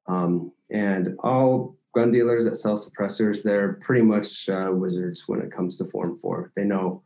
Um, 0.06 0.52
and 0.70 1.16
all 1.20 1.76
gun 1.94 2.10
dealers 2.12 2.44
that 2.44 2.56
sell 2.56 2.76
suppressors, 2.76 3.42
they're 3.42 3.74
pretty 3.74 4.02
much 4.02 4.48
uh, 4.48 4.70
wizards 4.72 5.26
when 5.26 5.40
it 5.40 5.52
comes 5.52 5.76
to 5.76 5.84
Form 5.86 6.16
4. 6.16 6.52
They 6.54 6.64
know 6.64 7.02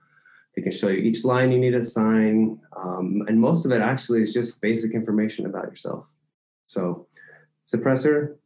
they 0.54 0.62
can 0.62 0.73
show 0.73 0.88
you 0.88 0.99
each 0.99 1.25
line 1.25 1.50
you 1.50 1.59
need 1.59 1.73
to 1.73 1.85
sign. 1.85 2.61
Um, 2.76 3.23
and 3.26 3.40
most 3.40 3.64
of 3.64 3.73
it 3.73 3.80
actually 3.80 4.23
is 4.23 4.32
just 4.32 4.61
basic 4.61 4.92
information 4.92 5.47
about 5.47 5.64
yourself. 5.64 6.06
So, 6.66 7.06
suppressor, 7.66 8.37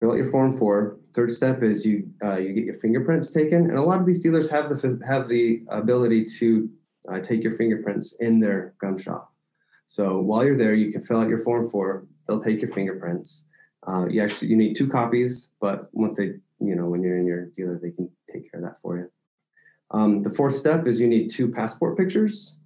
fill 0.00 0.12
out 0.12 0.16
your 0.16 0.30
Form 0.30 0.56
4. 0.56 0.98
Third 1.14 1.30
step 1.30 1.62
is 1.62 1.84
you 1.84 2.08
uh, 2.24 2.36
you 2.36 2.52
get 2.52 2.64
your 2.64 2.78
fingerprints 2.78 3.30
taken. 3.30 3.70
And 3.70 3.78
a 3.78 3.82
lot 3.82 4.00
of 4.00 4.06
these 4.06 4.20
dealers 4.20 4.50
have 4.50 4.68
the, 4.68 5.00
have 5.06 5.28
the 5.28 5.62
ability 5.68 6.24
to 6.38 6.70
uh, 7.10 7.20
take 7.20 7.42
your 7.42 7.52
fingerprints 7.52 8.14
in 8.20 8.40
their 8.40 8.74
gun 8.80 8.96
shop. 8.96 9.32
So 9.86 10.20
while 10.20 10.44
you're 10.44 10.56
there, 10.56 10.74
you 10.74 10.90
can 10.92 11.02
fill 11.02 11.20
out 11.20 11.28
your 11.28 11.44
Form 11.44 11.68
4. 11.68 12.06
They'll 12.26 12.40
take 12.40 12.62
your 12.62 12.72
fingerprints. 12.72 13.44
Uh, 13.86 14.06
you 14.08 14.22
actually 14.22 14.48
you 14.48 14.56
need 14.56 14.74
two 14.74 14.88
copies, 14.88 15.50
but 15.60 15.88
once 15.92 16.16
they 16.16 16.34
you 16.60 16.76
know 16.76 16.86
when 16.86 17.02
you're 17.02 17.18
in 17.18 17.26
your 17.26 17.46
dealer, 17.46 17.78
they 17.82 17.90
can 17.90 18.08
take 18.32 18.50
care 18.50 18.60
of 18.60 18.66
that 18.66 18.80
for 18.80 18.96
you. 18.96 19.11
Um, 19.92 20.22
the 20.22 20.30
fourth 20.30 20.56
step 20.56 20.86
is 20.86 21.00
you 21.00 21.06
need 21.06 21.28
two 21.28 21.50
passport 21.50 21.96
pictures, 21.96 22.56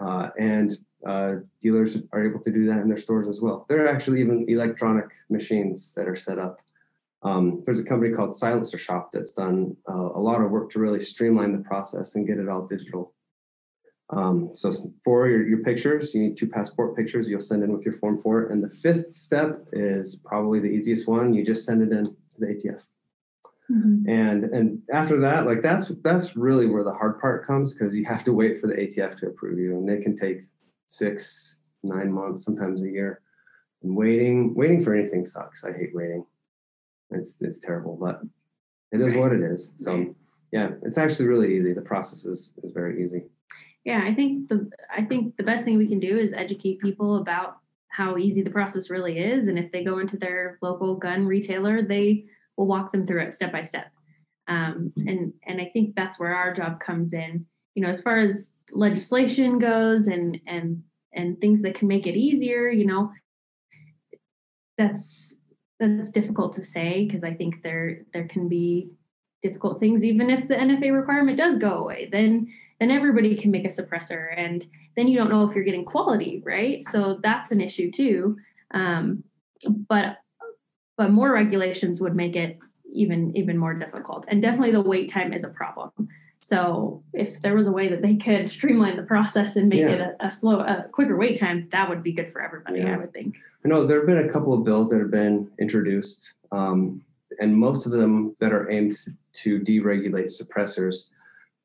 uh, 0.00 0.28
and 0.38 0.78
uh, 1.06 1.36
dealers 1.60 1.96
are 2.12 2.24
able 2.24 2.40
to 2.40 2.50
do 2.50 2.66
that 2.66 2.80
in 2.80 2.88
their 2.88 2.98
stores 2.98 3.28
as 3.28 3.40
well. 3.40 3.66
There 3.68 3.84
are 3.84 3.88
actually 3.88 4.20
even 4.20 4.44
electronic 4.48 5.06
machines 5.30 5.94
that 5.94 6.08
are 6.08 6.16
set 6.16 6.38
up. 6.38 6.58
Um, 7.22 7.62
there's 7.64 7.80
a 7.80 7.84
company 7.84 8.14
called 8.14 8.36
Silencer 8.36 8.78
Shop 8.78 9.10
that's 9.10 9.32
done 9.32 9.76
uh, 9.88 9.94
a 9.94 10.20
lot 10.20 10.42
of 10.42 10.50
work 10.50 10.70
to 10.72 10.78
really 10.78 11.00
streamline 11.00 11.52
the 11.52 11.62
process 11.62 12.14
and 12.14 12.26
get 12.26 12.38
it 12.38 12.48
all 12.48 12.66
digital. 12.66 13.14
Um, 14.10 14.50
so 14.54 14.92
for 15.02 15.28
your, 15.28 15.46
your 15.48 15.58
pictures, 15.58 16.12
you 16.14 16.20
need 16.20 16.36
two 16.36 16.46
passport 16.46 16.94
pictures 16.94 17.28
you'll 17.28 17.40
send 17.40 17.62
in 17.64 17.72
with 17.72 17.86
your 17.86 17.94
form 17.94 18.20
for 18.22 18.42
it. 18.42 18.52
And 18.52 18.62
the 18.62 18.68
fifth 18.68 19.14
step 19.14 19.66
is 19.72 20.16
probably 20.16 20.60
the 20.60 20.68
easiest 20.68 21.08
one. 21.08 21.32
You 21.32 21.44
just 21.44 21.64
send 21.64 21.82
it 21.82 21.96
in 21.96 22.04
to 22.04 22.40
the 22.40 22.46
ATF. 22.46 22.82
Mm-hmm. 23.70 24.08
And 24.08 24.44
and 24.44 24.82
after 24.92 25.18
that, 25.20 25.46
like 25.46 25.62
that's 25.62 25.90
that's 26.02 26.36
really 26.36 26.66
where 26.66 26.84
the 26.84 26.92
hard 26.92 27.20
part 27.20 27.46
comes 27.46 27.74
because 27.74 27.94
you 27.94 28.04
have 28.04 28.24
to 28.24 28.32
wait 28.32 28.60
for 28.60 28.66
the 28.66 28.74
ATF 28.74 29.16
to 29.18 29.28
approve 29.28 29.58
you, 29.58 29.76
and 29.76 29.88
it 29.88 30.02
can 30.02 30.16
take 30.16 30.42
six, 30.86 31.60
nine 31.82 32.12
months, 32.12 32.44
sometimes 32.44 32.82
a 32.82 32.88
year. 32.88 33.22
And 33.82 33.96
waiting, 33.96 34.54
waiting 34.54 34.82
for 34.82 34.94
anything 34.94 35.24
sucks. 35.24 35.64
I 35.64 35.72
hate 35.72 35.94
waiting. 35.94 36.26
It's 37.10 37.38
it's 37.40 37.58
terrible, 37.58 37.96
but 37.96 38.20
it 38.92 39.00
is 39.00 39.12
right. 39.12 39.18
what 39.18 39.32
it 39.32 39.40
is. 39.40 39.72
So 39.76 39.96
right. 39.96 40.14
yeah, 40.52 40.70
it's 40.82 40.98
actually 40.98 41.28
really 41.28 41.56
easy. 41.56 41.72
The 41.72 41.80
process 41.80 42.26
is 42.26 42.54
is 42.62 42.70
very 42.70 43.02
easy 43.02 43.24
yeah 43.84 44.02
i 44.04 44.14
think 44.14 44.48
the 44.48 44.70
i 44.94 45.02
think 45.02 45.36
the 45.36 45.42
best 45.42 45.64
thing 45.64 45.78
we 45.78 45.86
can 45.86 46.00
do 46.00 46.18
is 46.18 46.32
educate 46.32 46.80
people 46.80 47.16
about 47.16 47.58
how 47.88 48.16
easy 48.16 48.42
the 48.42 48.50
process 48.50 48.90
really 48.90 49.18
is 49.18 49.46
and 49.46 49.58
if 49.58 49.70
they 49.70 49.84
go 49.84 49.98
into 49.98 50.16
their 50.16 50.58
local 50.62 50.96
gun 50.96 51.26
retailer 51.26 51.82
they 51.82 52.24
will 52.56 52.66
walk 52.66 52.92
them 52.92 53.06
through 53.06 53.22
it 53.22 53.34
step 53.34 53.52
by 53.52 53.62
step. 53.62 53.90
Um, 54.46 54.92
and 54.96 55.32
and 55.46 55.60
i 55.60 55.70
think 55.72 55.94
that's 55.94 56.18
where 56.18 56.34
our 56.34 56.52
job 56.52 56.80
comes 56.80 57.12
in. 57.12 57.46
You 57.74 57.82
know 57.82 57.88
as 57.88 58.02
far 58.02 58.18
as 58.18 58.52
legislation 58.72 59.58
goes 59.58 60.06
and 60.06 60.40
and 60.46 60.82
and 61.12 61.40
things 61.40 61.62
that 61.62 61.74
can 61.74 61.88
make 61.88 62.06
it 62.06 62.16
easier 62.16 62.68
you 62.68 62.86
know 62.86 63.12
that's 64.78 65.34
that's 65.78 66.10
difficult 66.10 66.54
to 66.54 66.64
say 66.64 67.04
because 67.04 67.22
i 67.22 67.32
think 67.32 67.62
there 67.62 68.00
there 68.12 68.26
can 68.26 68.48
be 68.48 68.90
difficult 69.42 69.78
things 69.78 70.02
even 70.02 70.30
if 70.30 70.48
the 70.48 70.54
nfa 70.54 70.96
requirement 70.96 71.36
does 71.36 71.56
go 71.56 71.74
away 71.74 72.08
then 72.10 72.48
then 72.80 72.90
everybody 72.90 73.36
can 73.36 73.50
make 73.50 73.66
a 73.66 73.68
suppressor 73.68 74.36
and 74.36 74.66
then 74.96 75.08
you 75.08 75.16
don't 75.16 75.30
know 75.30 75.48
if 75.48 75.54
you're 75.54 75.64
getting 75.64 75.84
quality 75.84 76.42
right? 76.44 76.84
So 76.84 77.18
that's 77.22 77.50
an 77.50 77.60
issue 77.60 77.90
too. 77.90 78.36
Um, 78.72 79.24
but 79.88 80.18
but 80.96 81.10
more 81.10 81.32
regulations 81.32 82.00
would 82.00 82.14
make 82.14 82.36
it 82.36 82.58
even 82.92 83.36
even 83.36 83.58
more 83.58 83.74
difficult 83.74 84.24
and 84.28 84.40
definitely 84.40 84.70
the 84.70 84.80
wait 84.80 85.10
time 85.10 85.32
is 85.32 85.44
a 85.44 85.48
problem 85.48 85.90
so 86.40 87.02
if 87.12 87.40
there 87.40 87.54
was 87.54 87.66
a 87.66 87.72
way 87.72 87.88
that 87.88 88.02
they 88.02 88.16
could 88.16 88.50
streamline 88.58 88.96
the 88.96 89.02
process 89.02 89.56
and 89.56 89.68
make 89.68 89.80
yeah. 89.80 89.90
it 89.90 90.00
a, 90.00 90.26
a, 90.26 90.32
slow 90.32 90.60
a 90.60 90.86
quicker 90.92 91.16
wait 91.16 91.38
time 91.38 91.68
that 91.72 91.88
would 91.88 92.02
be 92.02 92.12
good 92.12 92.32
for 92.32 92.40
everybody 92.40 92.80
yeah. 92.80 92.94
i 92.94 92.96
would 92.96 93.12
think 93.12 93.36
i 93.64 93.68
know 93.68 93.84
there 93.84 93.98
have 93.98 94.06
been 94.06 94.28
a 94.28 94.32
couple 94.32 94.52
of 94.52 94.64
bills 94.64 94.90
that 94.90 95.00
have 95.00 95.10
been 95.10 95.50
introduced 95.58 96.34
um, 96.52 97.02
and 97.40 97.56
most 97.56 97.86
of 97.86 97.92
them 97.92 98.36
that 98.38 98.52
are 98.52 98.70
aimed 98.70 98.96
to 99.32 99.58
deregulate 99.60 100.30
suppressors 100.30 101.06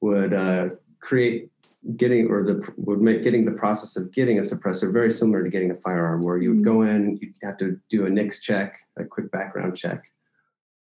would 0.01 0.33
uh, 0.33 0.69
create 0.99 1.51
getting 1.95 2.27
or 2.27 2.43
the 2.43 2.61
would 2.75 2.99
make 2.99 3.23
getting 3.23 3.45
the 3.45 3.51
process 3.51 3.95
of 3.95 4.11
getting 4.11 4.39
a 4.39 4.41
suppressor 4.41 4.91
very 4.91 5.09
similar 5.09 5.43
to 5.43 5.49
getting 5.49 5.71
a 5.71 5.75
firearm 5.75 6.21
where 6.23 6.37
you 6.37 6.53
would 6.53 6.63
go 6.63 6.77
mm-hmm. 6.79 6.95
in 6.95 7.17
you 7.21 7.33
have 7.41 7.57
to 7.57 7.79
do 7.89 8.05
a 8.05 8.09
NICS 8.09 8.41
check 8.41 8.75
a 8.97 9.05
quick 9.05 9.31
background 9.31 9.77
check 9.77 10.03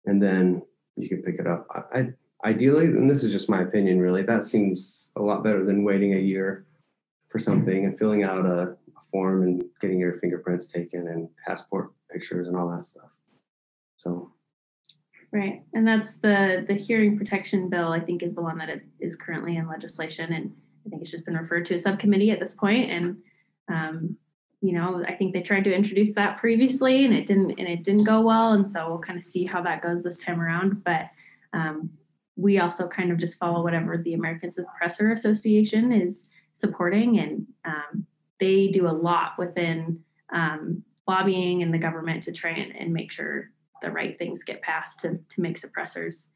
and 0.05 0.23
then 0.23 0.61
you 0.95 1.09
can 1.09 1.21
pick 1.21 1.39
it 1.39 1.47
up 1.47 1.67
I, 1.71 1.99
I 1.99 2.13
ideally 2.45 2.85
and 2.85 3.11
this 3.11 3.23
is 3.23 3.33
just 3.33 3.49
my 3.49 3.63
opinion 3.63 3.99
really 3.99 4.23
that 4.23 4.45
seems 4.45 5.11
a 5.17 5.21
lot 5.21 5.43
better 5.43 5.65
than 5.65 5.83
waiting 5.83 6.13
a 6.13 6.19
year 6.19 6.65
for 7.27 7.39
something 7.39 7.85
and 7.85 7.99
filling 7.99 8.23
out 8.23 8.45
a, 8.45 8.61
a 8.61 9.01
form 9.11 9.43
and 9.43 9.63
getting 9.81 9.99
your 9.99 10.19
fingerprints 10.19 10.67
taken 10.67 11.09
and 11.09 11.27
passport 11.45 11.91
pictures 12.09 12.47
and 12.47 12.55
all 12.55 12.69
that 12.69 12.85
stuff 12.85 13.09
so 13.97 14.31
Right. 15.33 15.63
And 15.73 15.85
that's 15.85 16.15
the 16.17 16.63
the 16.69 16.73
hearing 16.73 17.17
protection 17.17 17.69
bill, 17.69 17.91
I 17.91 17.99
think, 17.99 18.23
is 18.23 18.33
the 18.33 18.41
one 18.41 18.57
that 18.59 18.69
is 19.01 19.17
currently 19.17 19.57
in 19.57 19.67
legislation. 19.67 20.31
And 20.31 20.53
I 20.87 20.89
think 20.89 21.01
it's 21.01 21.11
just 21.11 21.25
been 21.25 21.35
referred 21.37 21.65
to 21.67 21.75
a 21.75 21.79
subcommittee 21.79 22.31
at 22.31 22.39
this 22.39 22.55
point. 22.55 22.89
And 22.89 23.17
um, 23.69 24.17
you 24.61 24.73
know, 24.73 25.03
I 25.07 25.13
think 25.13 25.33
they 25.33 25.41
tried 25.41 25.65
to 25.65 25.73
introduce 25.73 26.13
that 26.15 26.39
previously 26.39 27.05
and 27.05 27.13
it 27.13 27.27
didn't 27.27 27.51
and 27.51 27.67
it 27.67 27.83
didn't 27.83 28.05
go 28.05 28.21
well. 28.21 28.53
And 28.53 28.71
so 28.71 28.89
we'll 28.89 28.99
kind 28.99 29.19
of 29.19 29.25
see 29.25 29.45
how 29.45 29.61
that 29.61 29.81
goes 29.81 30.03
this 30.03 30.17
time 30.17 30.41
around. 30.41 30.83
But 30.83 31.09
um, 31.53 31.91
we 32.35 32.59
also 32.59 32.87
kind 32.87 33.11
of 33.11 33.17
just 33.17 33.37
follow 33.37 33.63
whatever 33.63 33.97
the 33.97 34.13
American 34.13 34.49
Suppressor 34.49 35.13
Association 35.13 35.91
is 35.91 36.29
supporting. 36.53 37.19
And 37.19 37.47
um, 37.65 38.05
they 38.39 38.69
do 38.69 38.87
a 38.87 38.89
lot 38.89 39.37
within 39.37 39.99
um, 40.33 40.83
lobbying 41.07 41.61
and 41.61 41.73
the 41.73 41.77
government 41.77 42.23
to 42.23 42.31
try 42.31 42.51
and, 42.51 42.75
and 42.75 42.93
make 42.93 43.11
sure 43.11 43.51
the 43.81 43.91
right 43.91 44.17
things 44.17 44.43
get 44.43 44.61
passed 44.63 45.01
to 45.01 45.19
to 45.29 45.41
make 45.41 45.59
suppressors 45.59 46.29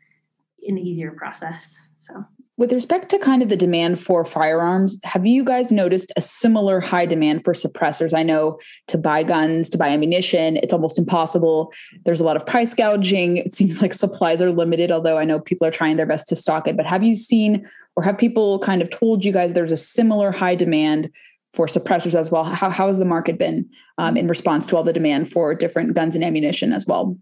an 0.67 0.77
easier 0.77 1.12
process. 1.12 1.75
So 1.98 2.24
with 2.61 2.71
respect 2.71 3.09
to 3.09 3.17
kind 3.17 3.41
of 3.41 3.49
the 3.49 3.57
demand 3.57 3.99
for 3.99 4.23
firearms, 4.23 4.95
have 5.03 5.25
you 5.25 5.43
guys 5.43 5.71
noticed 5.71 6.11
a 6.15 6.21
similar 6.21 6.79
high 6.79 7.07
demand 7.07 7.43
for 7.43 7.53
suppressors? 7.53 8.15
I 8.15 8.21
know 8.21 8.59
to 8.85 8.99
buy 8.99 9.23
guns, 9.23 9.67
to 9.69 9.79
buy 9.79 9.87
ammunition, 9.87 10.57
it's 10.57 10.71
almost 10.71 10.99
impossible. 10.99 11.73
There's 12.05 12.19
a 12.19 12.23
lot 12.23 12.35
of 12.35 12.45
price 12.45 12.75
gouging. 12.75 13.37
It 13.37 13.55
seems 13.55 13.81
like 13.81 13.95
supplies 13.95 14.43
are 14.43 14.51
limited, 14.51 14.91
although 14.91 15.17
I 15.17 15.25
know 15.25 15.39
people 15.39 15.65
are 15.65 15.71
trying 15.71 15.97
their 15.97 16.05
best 16.05 16.27
to 16.27 16.35
stock 16.35 16.67
it. 16.67 16.77
But 16.77 16.85
have 16.85 17.03
you 17.03 17.15
seen 17.15 17.67
or 17.95 18.03
have 18.03 18.15
people 18.15 18.59
kind 18.59 18.83
of 18.83 18.91
told 18.91 19.25
you 19.25 19.31
guys 19.31 19.53
there's 19.53 19.71
a 19.71 19.77
similar 19.77 20.31
high 20.31 20.53
demand 20.53 21.09
for 21.53 21.65
suppressors 21.65 22.13
as 22.13 22.29
well? 22.29 22.43
How, 22.43 22.69
how 22.69 22.85
has 22.85 22.99
the 22.99 23.05
market 23.05 23.39
been 23.39 23.67
um, 23.97 24.15
in 24.15 24.27
response 24.27 24.67
to 24.67 24.77
all 24.77 24.83
the 24.83 24.93
demand 24.93 25.31
for 25.31 25.55
different 25.55 25.95
guns 25.95 26.13
and 26.13 26.23
ammunition 26.23 26.73
as 26.73 26.85
well? 26.85 27.17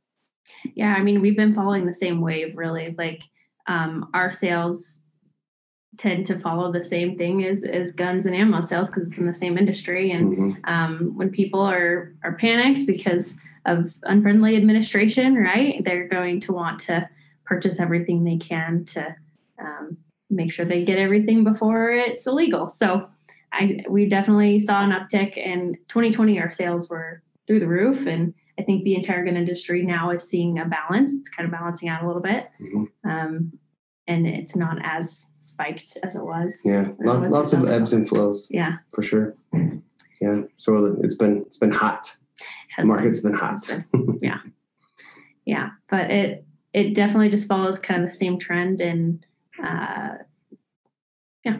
Yeah, 0.75 0.95
I 0.95 1.01
mean, 1.01 1.21
we've 1.21 1.37
been 1.37 1.55
following 1.55 1.85
the 1.85 1.93
same 1.93 2.19
wave, 2.19 2.57
really. 2.57 2.93
Like 2.97 3.23
um, 3.67 4.09
our 4.13 4.33
sales 4.33 4.99
tend 5.99 6.25
to 6.25 6.39
follow 6.39 6.71
the 6.71 6.83
same 6.83 7.17
thing 7.17 7.43
as, 7.43 7.63
as 7.65 7.91
guns 7.91 8.25
and 8.25 8.33
ammo 8.33 8.61
sales 8.61 8.89
because 8.89 9.07
it's 9.07 9.17
in 9.17 9.27
the 9.27 9.33
same 9.33 9.57
industry. 9.57 10.11
And 10.11 10.37
mm-hmm. 10.37 10.73
um, 10.73 11.11
when 11.15 11.29
people 11.29 11.59
are 11.59 12.13
are 12.23 12.33
panicked 12.33 12.87
because 12.87 13.37
of 13.65 13.93
unfriendly 14.03 14.55
administration, 14.55 15.35
right, 15.35 15.83
they're 15.83 16.07
going 16.07 16.39
to 16.41 16.53
want 16.53 16.79
to 16.81 17.07
purchase 17.45 17.79
everything 17.79 18.23
they 18.23 18.37
can 18.37 18.85
to 18.85 19.15
um, 19.59 19.97
make 20.29 20.53
sure 20.53 20.65
they 20.65 20.85
get 20.85 20.97
everything 20.97 21.43
before 21.43 21.91
it's 21.91 22.25
illegal. 22.25 22.69
So 22.69 23.09
I 23.51 23.83
we 23.89 24.07
definitely 24.07 24.59
saw 24.59 24.81
an 24.81 24.91
uptick 24.91 25.35
in 25.35 25.75
2020. 25.89 26.39
Our 26.39 26.51
sales 26.51 26.89
were 26.89 27.21
through 27.45 27.59
the 27.59 27.67
roof, 27.67 28.07
and 28.07 28.33
I 28.57 28.63
think 28.63 28.85
the 28.85 28.95
entire 28.95 29.25
gun 29.25 29.35
industry 29.35 29.81
now 29.81 30.11
is 30.11 30.23
seeing 30.23 30.59
a 30.59 30.65
balance. 30.65 31.13
It's 31.13 31.29
kind 31.29 31.45
of 31.45 31.51
balancing 31.51 31.89
out 31.89 32.03
a 32.03 32.07
little 32.07 32.21
bit. 32.21 32.47
Mm-hmm. 32.61 33.09
Um, 33.09 33.59
and 34.09 34.27
it's 34.27 34.55
not 34.55 34.79
as 34.83 35.27
spiked 35.37 35.97
as 36.03 36.15
it 36.15 36.23
was. 36.23 36.61
Yeah, 36.65 36.89
Lot, 36.99 37.29
lots 37.29 37.53
of 37.53 37.69
ebbs 37.69 37.93
and 37.93 38.09
flows. 38.09 38.47
Yeah, 38.49 38.77
for 38.93 39.03
sure. 39.03 39.35
Yeah, 40.19 40.41
so 40.55 40.97
it's 41.01 41.15
been 41.15 41.43
it's 41.45 41.57
been 41.57 41.71
hot. 41.71 42.13
Has 42.75 42.85
Market's 42.85 43.19
been, 43.19 43.31
been 43.31 43.39
hot. 43.39 43.67
Been, 43.67 44.19
yeah, 44.21 44.39
yeah, 45.45 45.69
but 45.89 46.09
it 46.09 46.45
it 46.73 46.95
definitely 46.95 47.29
just 47.29 47.47
follows 47.47 47.77
kind 47.77 48.03
of 48.03 48.09
the 48.09 48.15
same 48.15 48.39
trend, 48.39 48.81
and 48.81 49.25
uh, 49.63 50.15
yeah, 51.45 51.59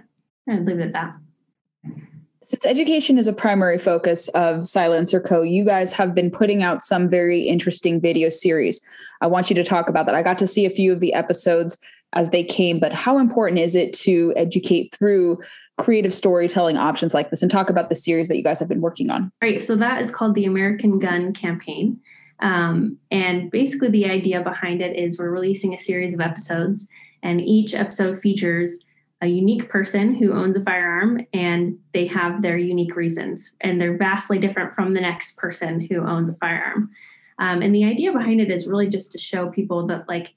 I'd 0.49 0.65
leave 0.65 0.79
it 0.79 0.87
at 0.87 0.93
that. 0.93 1.15
Since 2.41 2.65
education 2.65 3.19
is 3.19 3.27
a 3.27 3.33
primary 3.33 3.77
focus 3.77 4.27
of 4.29 4.65
Silencer 4.65 5.19
Co., 5.19 5.43
you 5.43 5.63
guys 5.63 5.93
have 5.93 6.15
been 6.15 6.31
putting 6.31 6.63
out 6.63 6.81
some 6.81 7.07
very 7.07 7.43
interesting 7.43 8.01
video 8.01 8.29
series. 8.29 8.81
I 9.21 9.27
want 9.27 9.51
you 9.51 9.55
to 9.55 9.63
talk 9.63 9.87
about 9.87 10.07
that. 10.07 10.15
I 10.15 10.23
got 10.23 10.39
to 10.39 10.47
see 10.47 10.65
a 10.65 10.69
few 10.71 10.91
of 10.91 10.99
the 10.99 11.13
episodes 11.13 11.77
as 12.13 12.31
they 12.31 12.43
came, 12.43 12.79
but 12.79 12.93
how 12.93 13.17
important 13.17 13.59
is 13.59 13.75
it 13.75 13.93
to 13.93 14.33
educate 14.35 14.93
through 14.93 15.39
creative 15.77 16.13
storytelling 16.13 16.77
options 16.77 17.13
like 17.13 17.29
this 17.29 17.41
and 17.41 17.51
talk 17.51 17.69
about 17.69 17.89
the 17.89 17.95
series 17.95 18.27
that 18.27 18.37
you 18.37 18.43
guys 18.43 18.59
have 18.59 18.69
been 18.69 18.81
working 18.81 19.09
on? 19.09 19.31
Right. 19.41 19.63
So 19.63 19.75
that 19.75 20.01
is 20.01 20.11
called 20.11 20.35
the 20.35 20.45
American 20.45 20.99
Gun 20.99 21.33
Campaign. 21.33 21.99
Um, 22.41 22.97
and 23.11 23.51
basically, 23.51 23.89
the 23.89 24.05
idea 24.05 24.41
behind 24.41 24.81
it 24.81 24.95
is 24.95 25.19
we're 25.19 25.29
releasing 25.29 25.73
a 25.73 25.81
series 25.81 26.13
of 26.13 26.21
episodes, 26.21 26.87
and 27.21 27.41
each 27.41 27.73
episode 27.73 28.21
features 28.21 28.85
a 29.21 29.27
unique 29.27 29.67
person 29.69 30.13
who 30.13 30.33
owns 30.33 30.55
a 30.55 30.63
firearm 30.63 31.25
and 31.33 31.77
they 31.93 32.07
have 32.07 32.41
their 32.41 32.57
unique 32.57 32.95
reasons 32.95 33.51
and 33.61 33.79
they're 33.79 33.97
vastly 33.97 34.39
different 34.39 34.73
from 34.75 34.93
the 34.93 35.01
next 35.01 35.35
person 35.37 35.81
who 35.81 36.05
owns 36.07 36.29
a 36.29 36.35
firearm 36.35 36.89
um, 37.37 37.61
and 37.61 37.75
the 37.75 37.83
idea 37.83 38.11
behind 38.13 38.39
it 38.39 38.49
is 38.49 38.67
really 38.67 38.87
just 38.87 39.11
to 39.11 39.17
show 39.17 39.49
people 39.49 39.87
that 39.87 40.07
like 40.07 40.33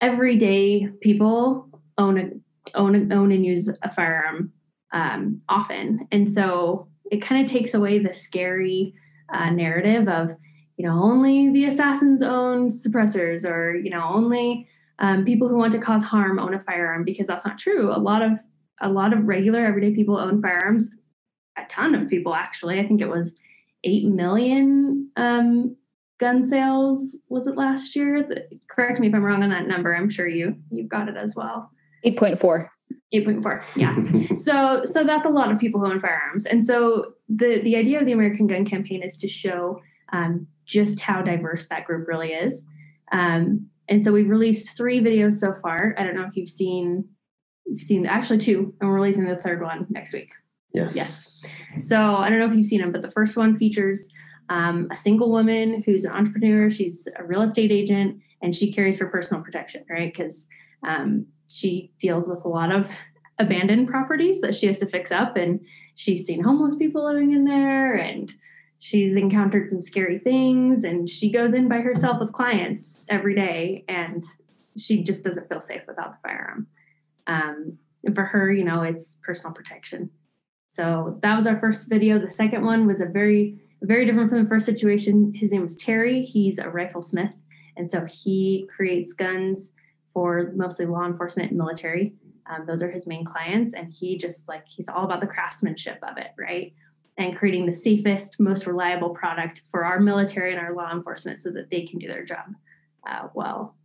everyday 0.00 0.88
people 1.00 1.68
own 1.96 2.18
a 2.18 2.30
own 2.78 3.12
own 3.12 3.32
and 3.32 3.46
use 3.46 3.68
a 3.82 3.90
firearm 3.90 4.52
um, 4.92 5.40
often 5.48 6.06
and 6.12 6.30
so 6.30 6.88
it 7.10 7.22
kind 7.22 7.42
of 7.42 7.50
takes 7.50 7.74
away 7.74 7.98
the 7.98 8.12
scary 8.12 8.94
uh, 9.32 9.50
narrative 9.50 10.08
of 10.08 10.30
you 10.76 10.86
know 10.86 11.02
only 11.02 11.50
the 11.52 11.64
assassins 11.64 12.22
own 12.22 12.70
suppressors 12.70 13.48
or 13.48 13.74
you 13.74 13.90
know 13.90 14.04
only 14.04 14.68
um, 14.98 15.24
people 15.24 15.48
who 15.48 15.56
want 15.56 15.72
to 15.72 15.78
cause 15.78 16.02
harm 16.02 16.38
own 16.38 16.54
a 16.54 16.60
firearm 16.60 17.04
because 17.04 17.26
that's 17.26 17.44
not 17.44 17.58
true. 17.58 17.92
A 17.94 17.98
lot 17.98 18.22
of 18.22 18.32
a 18.80 18.88
lot 18.88 19.12
of 19.12 19.26
regular 19.26 19.64
everyday 19.64 19.94
people 19.94 20.16
own 20.16 20.42
firearms. 20.42 20.90
A 21.56 21.64
ton 21.68 21.94
of 21.94 22.08
people 22.08 22.34
actually. 22.34 22.80
I 22.80 22.86
think 22.86 23.00
it 23.00 23.08
was 23.08 23.34
eight 23.84 24.06
million 24.06 25.10
um, 25.16 25.76
gun 26.18 26.46
sales. 26.46 27.16
Was 27.28 27.46
it 27.46 27.56
last 27.56 27.94
year? 27.96 28.22
The, 28.22 28.48
correct 28.68 29.00
me 29.00 29.08
if 29.08 29.14
I'm 29.14 29.24
wrong 29.24 29.42
on 29.42 29.50
that 29.50 29.66
number. 29.66 29.94
I'm 29.94 30.10
sure 30.10 30.26
you 30.26 30.56
you've 30.70 30.88
got 30.88 31.08
it 31.08 31.16
as 31.16 31.34
well. 31.34 31.70
Eight 32.04 32.16
point 32.16 32.38
four. 32.38 32.70
8.4 33.14 33.62
yeah 33.76 34.34
so 34.34 34.84
so 34.84 35.02
that's 35.02 35.26
a 35.26 35.30
lot 35.30 35.50
of 35.50 35.58
people 35.58 35.80
who 35.80 35.90
own 35.90 36.00
firearms 36.00 36.44
and 36.44 36.62
so 36.62 37.14
the 37.28 37.60
the 37.62 37.74
idea 37.74 37.98
of 37.98 38.04
the 38.04 38.12
american 38.12 38.46
gun 38.46 38.66
campaign 38.66 39.02
is 39.02 39.16
to 39.18 39.28
show 39.28 39.80
um, 40.12 40.46
just 40.66 41.00
how 41.00 41.22
diverse 41.22 41.68
that 41.68 41.84
group 41.84 42.06
really 42.06 42.32
is 42.32 42.64
um, 43.12 43.68
and 43.88 44.02
so 44.02 44.12
we've 44.12 44.28
released 44.28 44.76
three 44.76 45.00
videos 45.00 45.34
so 45.34 45.54
far. 45.62 45.94
I 45.98 46.04
don't 46.04 46.14
know 46.14 46.26
if 46.26 46.36
you've 46.36 46.48
seen 46.48 47.08
you've 47.66 47.80
seen 47.80 48.06
actually 48.06 48.38
two, 48.38 48.74
and 48.80 48.88
we're 48.88 48.96
releasing 48.96 49.24
the 49.24 49.36
third 49.36 49.62
one 49.62 49.86
next 49.90 50.12
week. 50.12 50.30
Yes. 50.72 50.94
Yes. 50.94 51.44
So 51.78 52.16
I 52.16 52.28
don't 52.28 52.38
know 52.38 52.46
if 52.46 52.54
you've 52.54 52.66
seen 52.66 52.80
them, 52.80 52.92
but 52.92 53.02
the 53.02 53.10
first 53.10 53.36
one 53.36 53.58
features 53.58 54.08
um, 54.48 54.88
a 54.90 54.96
single 54.96 55.30
woman 55.30 55.82
who's 55.84 56.04
an 56.04 56.12
entrepreneur. 56.12 56.70
She's 56.70 57.08
a 57.16 57.24
real 57.24 57.42
estate 57.42 57.72
agent, 57.72 58.20
and 58.42 58.54
she 58.54 58.72
carries 58.72 58.98
for 58.98 59.06
personal 59.06 59.42
protection, 59.42 59.84
right? 59.88 60.12
Because 60.12 60.46
um, 60.86 61.26
she 61.48 61.92
deals 61.98 62.28
with 62.28 62.44
a 62.44 62.48
lot 62.48 62.72
of 62.72 62.90
abandoned 63.38 63.88
properties 63.88 64.40
that 64.40 64.54
she 64.54 64.66
has 64.66 64.78
to 64.78 64.86
fix 64.86 65.12
up, 65.12 65.36
and 65.36 65.60
she's 65.94 66.26
seen 66.26 66.42
homeless 66.42 66.76
people 66.76 67.04
living 67.04 67.32
in 67.32 67.44
there, 67.44 67.94
and 67.94 68.32
she's 68.78 69.16
encountered 69.16 69.68
some 69.68 69.82
scary 69.82 70.18
things 70.18 70.84
and 70.84 71.08
she 71.08 71.30
goes 71.30 71.52
in 71.52 71.68
by 71.68 71.80
herself 71.80 72.20
with 72.20 72.32
clients 72.32 73.04
every 73.08 73.34
day 73.34 73.84
and 73.88 74.24
she 74.76 75.02
just 75.02 75.24
doesn't 75.24 75.48
feel 75.48 75.60
safe 75.60 75.82
without 75.86 76.12
the 76.12 76.28
firearm 76.28 76.66
um, 77.26 77.76
and 78.04 78.14
for 78.14 78.24
her 78.24 78.50
you 78.52 78.64
know 78.64 78.82
it's 78.82 79.18
personal 79.22 79.52
protection 79.52 80.08
so 80.68 81.18
that 81.22 81.36
was 81.36 81.46
our 81.46 81.58
first 81.58 81.88
video 81.88 82.18
the 82.18 82.30
second 82.30 82.64
one 82.64 82.86
was 82.86 83.00
a 83.00 83.06
very 83.06 83.58
very 83.82 84.06
different 84.06 84.30
from 84.30 84.42
the 84.42 84.48
first 84.48 84.66
situation. 84.66 85.32
His 85.34 85.52
name 85.52 85.62
was 85.62 85.76
terry. 85.76 86.22
He's 86.22 86.58
a 86.58 86.68
rifle 86.68 87.02
smith. 87.02 87.32
And 87.76 87.90
so 87.90 88.04
he 88.04 88.68
creates 88.74 89.12
guns 89.12 89.72
for 90.12 90.52
mostly 90.56 90.86
law 90.86 91.06
enforcement 91.06 91.50
and 91.50 91.58
military. 91.58 92.14
Um, 92.50 92.66
those 92.66 92.82
are 92.82 92.90
his 92.90 93.06
main 93.06 93.24
clients. 93.24 93.74
And 93.74 93.92
he 93.92 94.18
just 94.18 94.48
like 94.48 94.66
he's 94.66 94.88
all 94.88 95.04
about 95.04 95.20
the 95.20 95.26
craftsmanship 95.26 95.98
of 96.02 96.18
it 96.18 96.28
right? 96.38 96.72
And 97.16 97.36
creating 97.36 97.66
the 97.66 97.74
safest, 97.74 98.38
most 98.38 98.66
reliable 98.66 99.10
product 99.10 99.62
for 99.70 99.84
our 99.84 100.00
military 100.00 100.52
and 100.52 100.60
our 100.60 100.74
law 100.74 100.92
enforcement 100.92 101.40
so 101.40 101.50
that 101.50 101.70
they 101.70 101.84
can 101.84 101.98
do 101.98 102.06
their 102.06 102.24
job 102.24 102.54
uh, 103.08 103.28
well. 103.34 103.76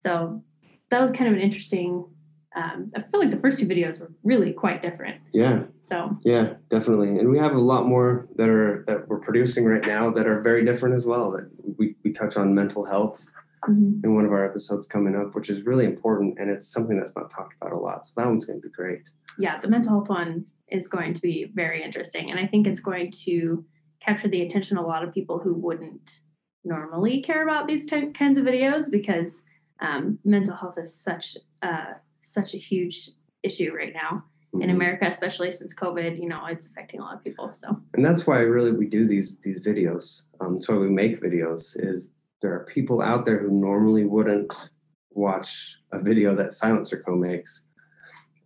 So 0.00 0.42
that 0.90 1.00
was 1.00 1.12
kind 1.12 1.28
of 1.28 1.34
an 1.34 1.40
interesting. 1.40 2.04
Um, 2.54 2.92
I 2.94 3.02
feel 3.02 3.20
like 3.20 3.30
the 3.30 3.38
first 3.38 3.58
two 3.58 3.66
videos 3.66 4.00
were 4.00 4.12
really 4.24 4.52
quite 4.52 4.82
different. 4.82 5.20
Yeah. 5.32 5.64
So. 5.80 6.18
Yeah, 6.22 6.54
definitely, 6.68 7.08
and 7.08 7.30
we 7.30 7.38
have 7.38 7.54
a 7.54 7.60
lot 7.60 7.86
more 7.86 8.28
that 8.36 8.48
are 8.48 8.84
that 8.86 9.08
we're 9.08 9.20
producing 9.20 9.64
right 9.64 9.86
now 9.86 10.10
that 10.10 10.26
are 10.26 10.40
very 10.42 10.64
different 10.64 10.94
as 10.94 11.06
well. 11.06 11.30
That 11.30 11.48
we 11.78 11.96
we 12.04 12.12
touch 12.12 12.36
on 12.36 12.54
mental 12.54 12.84
health 12.84 13.26
mm-hmm. 13.68 14.04
in 14.04 14.14
one 14.14 14.24
of 14.24 14.32
our 14.32 14.44
episodes 14.44 14.86
coming 14.86 15.16
up, 15.16 15.34
which 15.34 15.48
is 15.48 15.62
really 15.62 15.86
important, 15.86 16.38
and 16.38 16.50
it's 16.50 16.68
something 16.68 16.98
that's 16.98 17.16
not 17.16 17.30
talked 17.30 17.54
about 17.60 17.72
a 17.72 17.78
lot. 17.78 18.06
So 18.06 18.12
that 18.16 18.26
one's 18.26 18.44
going 18.44 18.60
to 18.60 18.68
be 18.68 18.72
great. 18.72 19.08
Yeah, 19.38 19.60
the 19.60 19.68
mental 19.68 19.92
health 19.92 20.08
one 20.08 20.44
is 20.68 20.88
going 20.88 21.14
to 21.14 21.20
be 21.20 21.50
very 21.54 21.82
interesting. 21.82 22.30
And 22.30 22.40
I 22.40 22.46
think 22.46 22.66
it's 22.66 22.80
going 22.80 23.12
to 23.24 23.64
capture 24.00 24.28
the 24.28 24.42
attention 24.42 24.78
of 24.78 24.84
a 24.84 24.88
lot 24.88 25.04
of 25.04 25.12
people 25.12 25.38
who 25.38 25.54
wouldn't 25.54 26.20
normally 26.64 27.22
care 27.22 27.42
about 27.42 27.66
these 27.66 27.88
kinds 27.88 28.38
of 28.38 28.44
videos 28.44 28.90
because 28.90 29.44
um, 29.80 30.18
mental 30.24 30.54
health 30.56 30.78
is 30.78 30.94
such 30.94 31.36
uh, 31.60 31.94
such 32.22 32.54
a 32.54 32.58
huge 32.58 33.10
issue 33.42 33.72
right 33.74 33.92
now 33.92 34.24
mm-hmm. 34.54 34.62
in 34.62 34.70
America, 34.70 35.06
especially 35.06 35.52
since 35.52 35.74
COVID. 35.74 36.18
You 36.20 36.28
know, 36.28 36.46
it's 36.46 36.66
affecting 36.66 37.00
a 37.00 37.02
lot 37.02 37.16
of 37.16 37.24
people. 37.24 37.52
So, 37.52 37.76
and 37.94 38.04
that's 38.04 38.26
why 38.26 38.40
really 38.40 38.72
we 38.72 38.86
do 38.86 39.06
these 39.06 39.38
these 39.38 39.60
videos. 39.60 40.22
Um, 40.40 40.54
that's 40.54 40.68
why 40.68 40.76
we 40.76 40.88
make 40.88 41.20
videos. 41.20 41.76
Is 41.76 42.12
there 42.40 42.54
are 42.54 42.64
people 42.64 43.02
out 43.02 43.24
there 43.24 43.38
who 43.38 43.50
normally 43.50 44.04
wouldn't 44.04 44.70
watch 45.10 45.76
a 45.92 46.02
video 46.02 46.34
that 46.34 46.52
Silencer 46.52 47.02
Co 47.06 47.14
makes, 47.14 47.64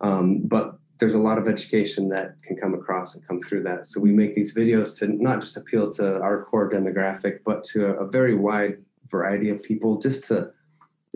um, 0.01 0.41
but 0.43 0.77
there's 0.99 1.13
a 1.13 1.19
lot 1.19 1.37
of 1.37 1.47
education 1.47 2.09
that 2.09 2.41
can 2.43 2.57
come 2.57 2.73
across 2.73 3.13
and 3.13 3.25
come 3.27 3.39
through 3.39 3.61
that. 3.63 3.85
So 3.85 4.01
we 4.01 4.11
make 4.11 4.33
these 4.33 4.55
videos 4.55 4.97
to 4.99 5.07
not 5.07 5.41
just 5.41 5.55
appeal 5.55 5.91
to 5.93 6.19
our 6.21 6.43
core 6.45 6.69
demographic, 6.69 7.39
but 7.45 7.63
to 7.65 7.85
a, 7.85 8.05
a 8.05 8.07
very 8.07 8.33
wide 8.33 8.77
variety 9.09 9.49
of 9.49 9.61
people, 9.61 9.99
just 9.99 10.27
to 10.29 10.51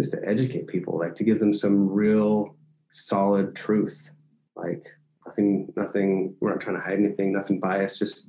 just 0.02 0.14
to 0.14 0.28
educate 0.28 0.66
people, 0.66 0.98
like 0.98 1.14
to 1.14 1.24
give 1.24 1.40
them 1.40 1.54
some 1.54 1.88
real 1.88 2.56
solid 2.92 3.56
truth, 3.56 4.10
like 4.56 4.84
nothing, 5.28 5.72
nothing. 5.76 6.36
We're 6.40 6.50
not 6.50 6.60
trying 6.60 6.78
to 6.78 6.82
hide 6.82 6.98
anything, 6.98 7.32
nothing 7.32 7.60
biased, 7.60 8.00
just 8.00 8.26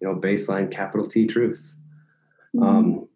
you 0.00 0.06
know, 0.06 0.14
baseline 0.14 0.70
capital 0.70 1.08
T 1.08 1.26
truth. 1.26 1.74
Mm-hmm. 2.54 2.62
Um, 2.64 3.08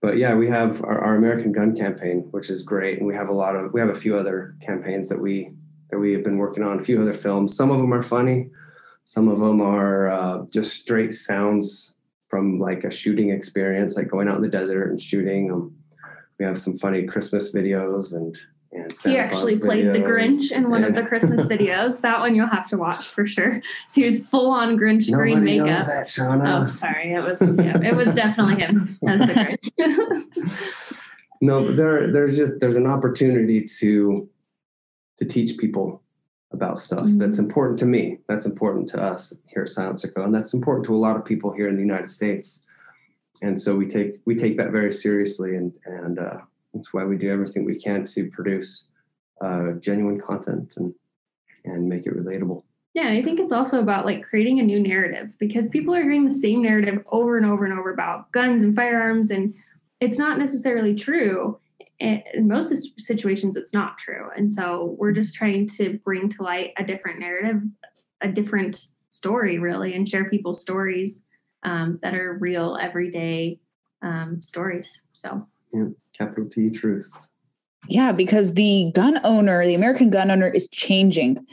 but 0.00 0.16
yeah, 0.16 0.34
we 0.34 0.48
have 0.48 0.82
our, 0.84 0.98
our 1.00 1.16
American 1.16 1.52
Gun 1.52 1.76
campaign, 1.76 2.28
which 2.30 2.48
is 2.48 2.62
great, 2.62 2.96
and 2.98 3.06
we 3.06 3.14
have 3.14 3.28
a 3.28 3.34
lot 3.34 3.54
of 3.54 3.74
we 3.74 3.80
have 3.80 3.90
a 3.90 3.94
few 3.94 4.16
other 4.16 4.56
campaigns 4.62 5.10
that 5.10 5.20
we 5.20 5.52
that 5.90 5.98
we 5.98 6.12
have 6.14 6.24
been 6.24 6.38
working 6.38 6.62
on. 6.62 6.80
A 6.80 6.84
few 6.84 7.02
other 7.02 7.12
films. 7.12 7.54
Some 7.54 7.70
of 7.70 7.76
them 7.76 7.92
are 7.92 8.02
funny. 8.02 8.48
Some 9.04 9.28
of 9.28 9.38
them 9.38 9.60
are 9.60 10.08
uh, 10.08 10.44
just 10.50 10.80
straight 10.80 11.12
sounds 11.12 11.94
from 12.28 12.58
like 12.58 12.84
a 12.84 12.90
shooting 12.90 13.30
experience, 13.30 13.96
like 13.96 14.08
going 14.08 14.28
out 14.28 14.36
in 14.36 14.42
the 14.42 14.48
desert 14.48 14.88
and 14.88 14.98
shooting. 15.00 15.52
Um, 15.52 15.74
we 16.38 16.44
have 16.44 16.58
some 16.58 16.78
funny 16.78 17.04
Christmas 17.04 17.52
videos 17.52 18.14
and 18.14 18.38
and 18.70 18.92
Santa 18.92 19.16
he 19.16 19.18
actually 19.18 19.58
Claus 19.58 19.66
played 19.66 19.86
the 19.94 19.98
Grinch 20.00 20.52
in 20.52 20.68
one 20.70 20.84
and, 20.84 20.94
of 20.96 21.02
the 21.02 21.08
Christmas 21.08 21.46
videos. 21.46 22.02
That 22.02 22.20
one 22.20 22.34
you'll 22.34 22.46
have 22.46 22.68
to 22.68 22.76
watch 22.76 23.08
for 23.08 23.26
sure. 23.26 23.62
So 23.88 24.00
he 24.00 24.04
was 24.04 24.20
full 24.20 24.50
on 24.50 24.76
Grinch 24.76 25.10
green 25.10 25.42
makeup. 25.42 25.66
Knows 25.66 25.86
That, 25.86 26.06
Shauna. 26.08 26.62
Oh, 26.62 26.66
sorry, 26.66 27.14
it 27.14 27.24
was 27.24 27.58
yeah, 27.58 27.80
it 27.82 27.96
was 27.96 28.12
definitely 28.12 28.56
him 28.56 28.98
as 29.08 29.20
the 29.20 29.58
Grinch. 29.78 30.82
no, 31.40 31.64
but 31.64 31.76
there 31.76 32.12
there's 32.12 32.36
just 32.36 32.60
there's 32.60 32.76
an 32.76 32.86
opportunity 32.86 33.64
to 33.78 34.28
to 35.16 35.24
teach 35.24 35.56
people 35.56 36.02
about 36.52 36.78
stuff 36.78 37.00
mm-hmm. 37.00 37.18
that's 37.18 37.38
important 37.38 37.78
to 37.78 37.86
me. 37.86 38.18
That's 38.28 38.46
important 38.46 38.88
to 38.90 39.02
us 39.02 39.34
here 39.46 39.62
at 39.62 39.68
Silencer 39.68 40.08
Circle, 40.08 40.24
And 40.24 40.34
that's 40.34 40.54
important 40.54 40.86
to 40.86 40.94
a 40.94 40.96
lot 40.96 41.16
of 41.16 41.24
people 41.24 41.52
here 41.52 41.68
in 41.68 41.74
the 41.74 41.82
United 41.82 42.10
States. 42.10 42.62
And 43.42 43.60
so 43.60 43.74
we 43.74 43.86
take 43.86 44.16
we 44.24 44.34
take 44.34 44.56
that 44.56 44.70
very 44.70 44.92
seriously 44.92 45.56
and 45.56 45.76
and 45.84 46.18
uh, 46.18 46.38
that's 46.74 46.92
why 46.92 47.04
we 47.04 47.16
do 47.16 47.30
everything 47.30 47.64
we 47.64 47.78
can 47.78 48.04
to 48.04 48.30
produce 48.30 48.86
uh, 49.40 49.72
genuine 49.80 50.20
content 50.20 50.74
and 50.76 50.94
and 51.64 51.88
make 51.88 52.06
it 52.06 52.16
relatable. 52.16 52.62
Yeah, 52.94 53.10
I 53.10 53.22
think 53.22 53.38
it's 53.38 53.52
also 53.52 53.80
about 53.80 54.06
like 54.06 54.22
creating 54.22 54.60
a 54.60 54.62
new 54.62 54.80
narrative 54.80 55.36
because 55.38 55.68
people 55.68 55.94
are 55.94 56.02
hearing 56.02 56.28
the 56.28 56.34
same 56.34 56.62
narrative 56.62 57.04
over 57.12 57.36
and 57.36 57.46
over 57.46 57.64
and 57.64 57.78
over 57.78 57.92
about 57.92 58.32
guns 58.32 58.62
and 58.62 58.74
firearms, 58.74 59.30
and 59.30 59.54
it's 60.00 60.18
not 60.18 60.38
necessarily 60.38 60.94
true. 60.94 61.58
In 62.00 62.22
most 62.46 62.72
situations, 63.00 63.56
it's 63.56 63.72
not 63.72 63.98
true. 63.98 64.28
And 64.36 64.50
so 64.50 64.94
we're 64.98 65.12
just 65.12 65.34
trying 65.34 65.66
to 65.70 65.98
bring 66.04 66.28
to 66.30 66.42
light 66.44 66.72
a 66.76 66.84
different 66.84 67.18
narrative, 67.18 67.60
a 68.20 68.28
different 68.28 68.88
story, 69.10 69.58
really, 69.58 69.94
and 69.94 70.08
share 70.08 70.30
people's 70.30 70.60
stories 70.60 71.22
um, 71.62 71.98
that 72.02 72.14
are 72.14 72.34
real, 72.34 72.78
everyday 72.80 73.58
um, 74.02 74.42
stories. 74.42 75.02
So 75.12 75.46
yeah, 75.72 75.84
capital 76.16 76.48
T 76.48 76.70
truth. 76.70 77.10
Yeah, 77.88 78.12
because 78.12 78.54
the 78.54 78.90
gun 78.94 79.20
owner, 79.24 79.64
the 79.64 79.74
American 79.74 80.10
gun 80.10 80.30
owner, 80.30 80.48
is 80.48 80.68
changing. 80.68 81.44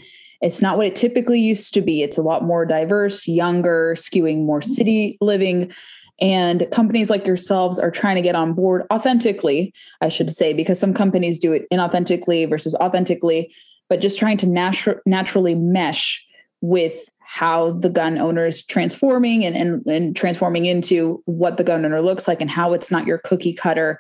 It's 0.42 0.62
not 0.62 0.78
what 0.78 0.86
it 0.86 0.96
typically 0.96 1.40
used 1.40 1.74
to 1.74 1.82
be. 1.82 2.02
It's 2.02 2.18
a 2.18 2.22
lot 2.22 2.44
more 2.44 2.66
diverse, 2.66 3.28
younger, 3.28 3.96
skewing 3.98 4.46
more 4.46 4.62
city 4.62 5.18
living. 5.22 5.72
And 6.20 6.68
companies 6.72 7.10
like 7.10 7.28
yourselves 7.28 7.80
are 7.80 7.92
trying 7.92 8.16
to 8.16 8.22
get 8.22 8.36
on 8.36 8.54
board 8.54 8.84
authentically, 8.92 9.74
I 10.02 10.10
should 10.10 10.32
say, 10.32 10.54
because 10.54 10.80
some 10.80 10.94
companies 10.94 11.40
do 11.40 11.52
it 11.52 11.66
inauthentically 11.72 12.50
versus 12.50 12.76
authentically, 12.76 13.54
but 13.90 14.02
just 14.02 14.18
trying 14.18 14.38
to 14.38 14.46
natu- 14.46 15.00
naturally 15.06 15.56
mesh 15.56 16.26
with 16.62 17.10
how 17.26 17.72
the 17.72 17.90
gun 17.90 18.18
owner 18.18 18.46
is 18.46 18.64
transforming 18.64 19.44
and, 19.44 19.56
and, 19.56 19.86
and 19.86 20.16
transforming 20.16 20.66
into 20.66 21.22
what 21.26 21.58
the 21.58 21.64
gun 21.64 21.84
owner 21.86 22.02
looks 22.02 22.28
like 22.28 22.42
and 22.42 22.50
how 22.50 22.74
it's 22.74 22.92
not 22.92 23.08
your 23.08 23.18
cookie 23.20 23.54
cutter 23.54 24.00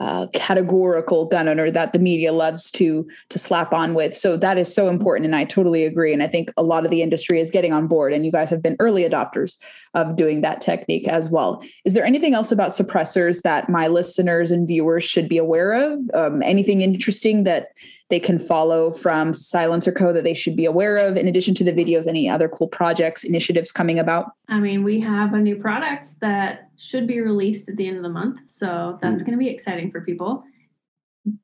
uh, 0.00 0.26
categorical 0.32 1.26
gun 1.26 1.48
owner 1.48 1.70
that 1.70 1.92
the 1.92 1.98
media 1.98 2.32
loves 2.32 2.70
to 2.70 3.06
to 3.28 3.38
slap 3.38 3.72
on 3.72 3.94
with. 3.94 4.16
So 4.16 4.36
that 4.38 4.56
is 4.56 4.74
so 4.74 4.88
important, 4.88 5.26
and 5.26 5.36
I 5.36 5.44
totally 5.44 5.84
agree. 5.84 6.12
And 6.12 6.22
I 6.22 6.28
think 6.28 6.50
a 6.56 6.62
lot 6.62 6.84
of 6.84 6.90
the 6.90 7.02
industry 7.02 7.40
is 7.40 7.50
getting 7.50 7.72
on 7.72 7.88
board, 7.88 8.12
and 8.12 8.24
you 8.24 8.32
guys 8.32 8.48
have 8.50 8.62
been 8.62 8.76
early 8.80 9.02
adopters 9.02 9.58
of 9.94 10.16
doing 10.16 10.40
that 10.40 10.62
technique 10.62 11.06
as 11.08 11.28
well. 11.28 11.62
Is 11.84 11.92
there 11.92 12.06
anything 12.06 12.32
else 12.32 12.50
about 12.50 12.70
suppressors 12.70 13.42
that 13.42 13.68
my 13.68 13.88
listeners 13.88 14.50
and 14.50 14.66
viewers 14.66 15.04
should 15.04 15.28
be 15.28 15.38
aware 15.38 15.72
of? 15.72 15.98
Um, 16.14 16.42
anything 16.42 16.80
interesting 16.80 17.44
that 17.44 17.68
they 18.12 18.20
can 18.20 18.38
follow 18.38 18.92
from 18.92 19.32
Silencer 19.32 19.90
Co. 19.90 20.12
that 20.12 20.22
they 20.22 20.34
should 20.34 20.54
be 20.54 20.66
aware 20.66 20.98
of, 20.98 21.16
in 21.16 21.26
addition 21.26 21.54
to 21.54 21.64
the 21.64 21.72
videos, 21.72 22.06
any 22.06 22.28
other 22.28 22.46
cool 22.46 22.68
projects, 22.68 23.24
initiatives 23.24 23.72
coming 23.72 23.98
about? 23.98 24.32
I 24.50 24.60
mean, 24.60 24.84
we 24.84 25.00
have 25.00 25.32
a 25.32 25.38
new 25.38 25.56
product 25.56 26.20
that 26.20 26.68
should 26.76 27.06
be 27.06 27.22
released 27.22 27.70
at 27.70 27.76
the 27.76 27.88
end 27.88 27.96
of 27.96 28.02
the 28.02 28.10
month. 28.10 28.40
So 28.48 28.98
that's 29.00 29.22
mm. 29.22 29.26
going 29.26 29.38
to 29.38 29.42
be 29.42 29.48
exciting 29.48 29.90
for 29.90 30.02
people. 30.02 30.44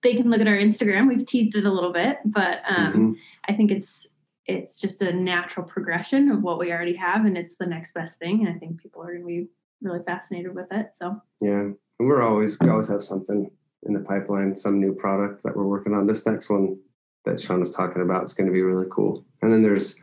They 0.02 0.14
can 0.14 0.28
look 0.28 0.42
at 0.42 0.46
our 0.46 0.58
Instagram. 0.58 1.08
We've 1.08 1.24
teased 1.24 1.56
it 1.56 1.64
a 1.64 1.72
little 1.72 1.92
bit, 1.92 2.18
but 2.26 2.60
um, 2.68 2.92
mm-hmm. 2.92 3.12
I 3.48 3.54
think 3.54 3.70
it's 3.70 4.06
it's 4.44 4.78
just 4.78 5.00
a 5.00 5.10
natural 5.10 5.64
progression 5.64 6.30
of 6.30 6.42
what 6.42 6.58
we 6.58 6.70
already 6.70 6.96
have, 6.96 7.24
and 7.24 7.38
it's 7.38 7.56
the 7.56 7.66
next 7.66 7.94
best 7.94 8.18
thing. 8.18 8.46
And 8.46 8.54
I 8.54 8.58
think 8.58 8.78
people 8.78 9.00
are 9.02 9.06
going 9.06 9.20
to 9.20 9.26
be 9.26 9.46
really 9.80 10.04
fascinated 10.04 10.54
with 10.54 10.70
it. 10.70 10.88
So 10.92 11.18
yeah, 11.40 11.60
and 11.60 11.76
we're 11.98 12.20
always 12.20 12.58
we 12.60 12.68
always 12.68 12.88
have 12.88 13.02
something 13.02 13.50
in 13.86 13.94
the 13.94 14.00
pipeline, 14.00 14.54
some 14.56 14.80
new 14.80 14.94
product 14.94 15.42
that 15.42 15.56
we're 15.56 15.66
working 15.66 15.94
on. 15.94 16.06
This 16.06 16.26
next 16.26 16.50
one 16.50 16.78
that 17.24 17.40
Sean 17.40 17.62
is 17.62 17.70
talking 17.70 18.02
about 18.02 18.24
is 18.24 18.34
going 18.34 18.46
to 18.46 18.52
be 18.52 18.62
really 18.62 18.88
cool. 18.90 19.24
And 19.42 19.52
then 19.52 19.62
there's 19.62 19.96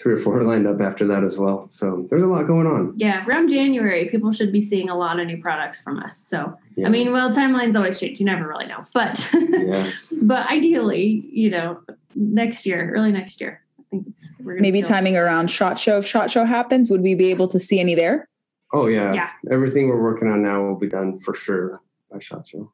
three 0.00 0.14
or 0.14 0.18
four 0.18 0.40
lined 0.42 0.66
up 0.66 0.80
after 0.80 1.06
that 1.06 1.24
as 1.24 1.38
well. 1.38 1.68
So 1.68 2.06
there's 2.08 2.22
a 2.22 2.26
lot 2.26 2.46
going 2.46 2.66
on. 2.66 2.94
Yeah, 2.96 3.24
around 3.26 3.48
January, 3.48 4.08
people 4.08 4.32
should 4.32 4.52
be 4.52 4.60
seeing 4.60 4.88
a 4.88 4.96
lot 4.96 5.18
of 5.18 5.26
new 5.26 5.40
products 5.40 5.80
from 5.80 5.98
us. 5.98 6.16
So 6.18 6.56
yeah. 6.76 6.86
I 6.86 6.90
mean, 6.90 7.12
well, 7.12 7.32
timelines 7.32 7.74
always 7.74 7.98
change. 7.98 8.20
You 8.20 8.26
never 8.26 8.46
really 8.46 8.66
know, 8.66 8.84
but 8.92 9.28
yeah. 9.32 9.90
but 10.22 10.46
ideally, 10.48 11.24
you 11.30 11.50
know, 11.50 11.80
next 12.14 12.66
year, 12.66 12.92
early 12.94 13.12
next 13.12 13.40
year. 13.40 13.62
I 13.78 13.82
think 13.90 14.08
it's 14.08 14.34
maybe 14.40 14.82
timing 14.82 15.16
around 15.16 15.48
Shot 15.48 15.78
Show. 15.78 15.98
If 15.98 16.06
Shot 16.06 16.30
Show 16.30 16.44
happens, 16.44 16.90
would 16.90 17.02
we 17.02 17.14
be 17.14 17.30
able 17.30 17.48
to 17.48 17.58
see 17.58 17.78
any 17.78 17.94
there? 17.94 18.28
Oh 18.72 18.88
yeah, 18.88 19.12
yeah. 19.12 19.30
Everything 19.50 19.88
we're 19.88 20.02
working 20.02 20.28
on 20.28 20.42
now 20.42 20.60
will 20.62 20.76
be 20.76 20.88
done 20.88 21.20
for 21.20 21.34
sure 21.34 21.80
by 22.10 22.18
Shot 22.18 22.48
Show. 22.48 22.72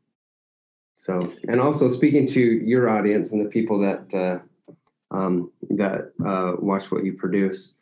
So, 0.94 1.32
and 1.48 1.60
also 1.60 1.88
speaking 1.88 2.26
to 2.28 2.40
your 2.40 2.88
audience 2.88 3.32
and 3.32 3.44
the 3.44 3.48
people 3.48 3.78
that 3.80 4.14
uh, 4.14 4.38
um, 5.10 5.50
that 5.70 6.12
uh, 6.24 6.54
watch 6.58 6.90
what 6.90 7.04
you 7.04 7.12
produce, 7.12 7.74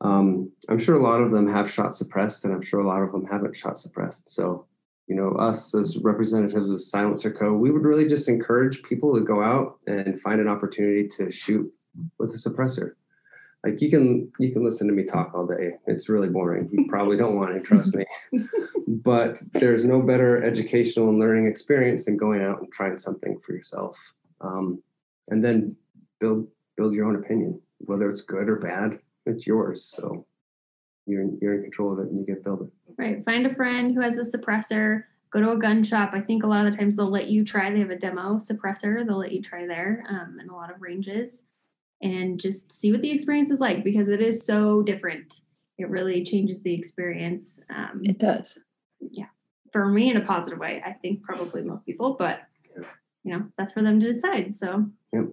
um, 0.00 0.50
I'm 0.68 0.78
sure 0.78 0.94
a 0.94 1.02
lot 1.02 1.20
of 1.20 1.30
them 1.30 1.48
have 1.48 1.70
shot 1.70 1.96
suppressed, 1.96 2.44
and 2.44 2.52
I'm 2.52 2.62
sure 2.62 2.80
a 2.80 2.86
lot 2.86 3.02
of 3.02 3.12
them 3.12 3.26
haven't 3.26 3.54
shot 3.54 3.78
suppressed. 3.78 4.30
So, 4.30 4.66
you 5.06 5.14
know, 5.14 5.32
us 5.32 5.74
as 5.74 5.98
representatives 5.98 6.70
of 6.70 6.80
Silencer 6.80 7.30
Co., 7.30 7.52
we 7.52 7.70
would 7.70 7.84
really 7.84 8.08
just 8.08 8.28
encourage 8.28 8.82
people 8.82 9.14
to 9.14 9.20
go 9.20 9.42
out 9.42 9.80
and 9.86 10.20
find 10.20 10.40
an 10.40 10.48
opportunity 10.48 11.08
to 11.08 11.30
shoot 11.30 11.70
with 12.18 12.32
a 12.32 12.38
suppressor 12.38 12.94
like 13.64 13.80
you 13.80 13.90
can 13.90 14.30
you 14.38 14.52
can 14.52 14.62
listen 14.62 14.86
to 14.86 14.92
me 14.92 15.04
talk 15.04 15.32
all 15.34 15.46
day. 15.46 15.72
It's 15.86 16.08
really 16.08 16.28
boring. 16.28 16.68
You 16.70 16.86
probably 16.88 17.16
don't 17.16 17.36
want 17.36 17.54
to 17.54 17.60
trust 17.60 17.94
me. 17.94 18.04
But 18.86 19.42
there's 19.54 19.84
no 19.84 20.00
better 20.00 20.42
educational 20.44 21.08
and 21.08 21.18
learning 21.18 21.46
experience 21.46 22.04
than 22.04 22.16
going 22.16 22.42
out 22.42 22.60
and 22.60 22.70
trying 22.70 22.98
something 22.98 23.40
for 23.40 23.52
yourself. 23.54 23.98
Um, 24.40 24.82
and 25.28 25.42
then 25.42 25.74
build 26.20 26.46
build 26.76 26.92
your 26.92 27.06
own 27.06 27.16
opinion 27.16 27.60
whether 27.78 28.08
it's 28.08 28.20
good 28.20 28.48
or 28.48 28.56
bad 28.56 28.98
it's 29.26 29.46
yours. 29.46 29.84
So 29.84 30.26
you're, 31.06 31.26
you're 31.40 31.54
in 31.54 31.62
control 31.62 31.92
of 31.92 31.98
it 31.98 32.10
and 32.10 32.18
you 32.18 32.26
get 32.26 32.44
build 32.44 32.62
it 32.62 32.68
right. 32.98 33.24
Find 33.24 33.46
a 33.46 33.54
friend 33.54 33.94
who 33.94 34.00
has 34.00 34.18
a 34.18 34.38
suppressor. 34.38 35.04
Go 35.30 35.40
to 35.40 35.52
a 35.52 35.58
gun 35.58 35.82
shop. 35.82 36.10
I 36.12 36.20
think 36.20 36.44
a 36.44 36.46
lot 36.46 36.66
of 36.66 36.72
the 36.72 36.78
times 36.78 36.96
they'll 36.96 37.10
let 37.10 37.28
you 37.28 37.44
try. 37.44 37.72
They 37.72 37.80
have 37.80 37.90
a 37.90 37.96
demo 37.96 38.36
suppressor. 38.36 39.04
They'll 39.04 39.18
let 39.18 39.32
you 39.32 39.42
try 39.42 39.66
there 39.66 40.04
um, 40.08 40.38
in 40.40 40.48
a 40.48 40.54
lot 40.54 40.70
of 40.70 40.80
ranges 40.80 41.44
and 42.04 42.38
just 42.38 42.70
see 42.70 42.92
what 42.92 43.00
the 43.00 43.10
experience 43.10 43.50
is 43.50 43.58
like 43.58 43.82
because 43.82 44.08
it 44.08 44.20
is 44.20 44.44
so 44.44 44.82
different. 44.82 45.40
It 45.78 45.88
really 45.88 46.22
changes 46.22 46.62
the 46.62 46.74
experience. 46.74 47.58
Um, 47.74 48.02
it 48.04 48.18
does. 48.18 48.58
Yeah. 49.00 49.26
For 49.72 49.88
me, 49.88 50.10
in 50.10 50.16
a 50.18 50.20
positive 50.20 50.60
way, 50.60 50.82
I 50.86 50.92
think 50.92 51.22
probably 51.22 51.62
most 51.62 51.86
people, 51.86 52.14
but 52.16 52.42
you 53.24 53.32
know, 53.32 53.46
that's 53.56 53.72
for 53.72 53.82
them 53.82 53.98
to 54.00 54.12
decide. 54.12 54.54
So, 54.54 54.86
yep. 55.12 55.24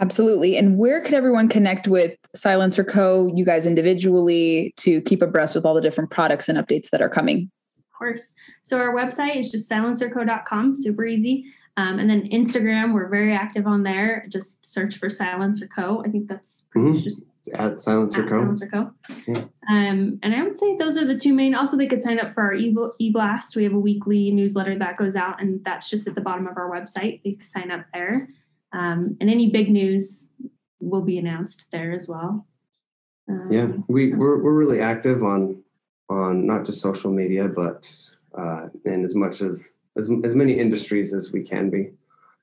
Absolutely. 0.00 0.56
And 0.56 0.76
where 0.76 1.00
could 1.00 1.14
everyone 1.14 1.48
connect 1.48 1.88
with 1.88 2.16
Silencer 2.34 2.84
Co., 2.84 3.32
you 3.34 3.44
guys 3.44 3.66
individually, 3.66 4.74
to 4.76 5.00
keep 5.02 5.22
abreast 5.22 5.54
with 5.54 5.64
all 5.64 5.74
the 5.74 5.80
different 5.80 6.10
products 6.10 6.48
and 6.48 6.58
updates 6.58 6.90
that 6.90 7.00
are 7.00 7.08
coming? 7.08 7.50
Of 7.78 7.84
course. 7.96 8.34
So 8.62 8.78
our 8.78 8.92
website 8.92 9.36
is 9.36 9.50
just 9.50 9.70
silencerco.com, 9.70 10.74
super 10.74 11.06
easy. 11.06 11.46
Um, 11.78 12.00
and 12.00 12.10
then 12.10 12.28
Instagram, 12.30 12.92
we're 12.92 13.08
very 13.08 13.32
active 13.32 13.68
on 13.68 13.84
there. 13.84 14.26
Just 14.28 14.66
search 14.66 14.96
for 14.96 15.08
Silencer 15.08 15.68
Co. 15.68 16.02
I 16.04 16.08
think 16.08 16.26
that's 16.26 16.66
pretty 16.72 16.88
mm-hmm. 16.88 17.02
just 17.02 17.22
at 17.54 17.80
Silencer 17.80 18.24
at 18.24 18.28
Co. 18.28 18.40
Silencer 18.40 18.66
Co. 18.66 18.90
Yeah. 19.28 19.44
Um, 19.70 20.18
and 20.24 20.34
I 20.34 20.42
would 20.42 20.58
say 20.58 20.76
those 20.76 20.96
are 20.96 21.04
the 21.04 21.16
two 21.16 21.32
main. 21.32 21.54
Also, 21.54 21.76
they 21.76 21.86
could 21.86 22.02
sign 22.02 22.18
up 22.18 22.34
for 22.34 22.42
our 22.42 22.54
e 22.54 22.74
blast. 23.12 23.54
We 23.54 23.62
have 23.62 23.74
a 23.74 23.78
weekly 23.78 24.32
newsletter 24.32 24.76
that 24.76 24.96
goes 24.96 25.14
out, 25.14 25.40
and 25.40 25.64
that's 25.64 25.88
just 25.88 26.08
at 26.08 26.16
the 26.16 26.20
bottom 26.20 26.48
of 26.48 26.56
our 26.56 26.68
website. 26.68 27.22
They 27.22 27.34
can 27.34 27.40
sign 27.42 27.70
up 27.70 27.86
there. 27.94 28.28
Um, 28.72 29.16
and 29.20 29.30
any 29.30 29.48
big 29.50 29.70
news 29.70 30.32
will 30.80 31.02
be 31.02 31.16
announced 31.16 31.70
there 31.70 31.92
as 31.92 32.08
well. 32.08 32.44
Um, 33.30 33.46
yeah, 33.52 33.68
we 33.86 34.14
we're 34.14 34.42
we're 34.42 34.52
really 34.52 34.80
active 34.80 35.22
on 35.22 35.62
on 36.08 36.44
not 36.44 36.64
just 36.64 36.80
social 36.80 37.12
media, 37.12 37.46
but 37.46 37.88
uh, 38.36 38.66
and 38.84 39.04
as 39.04 39.14
much 39.14 39.42
of 39.42 39.62
as, 39.98 40.10
as 40.24 40.34
many 40.34 40.58
industries 40.58 41.12
as 41.12 41.32
we 41.32 41.42
can 41.42 41.70
be. 41.70 41.90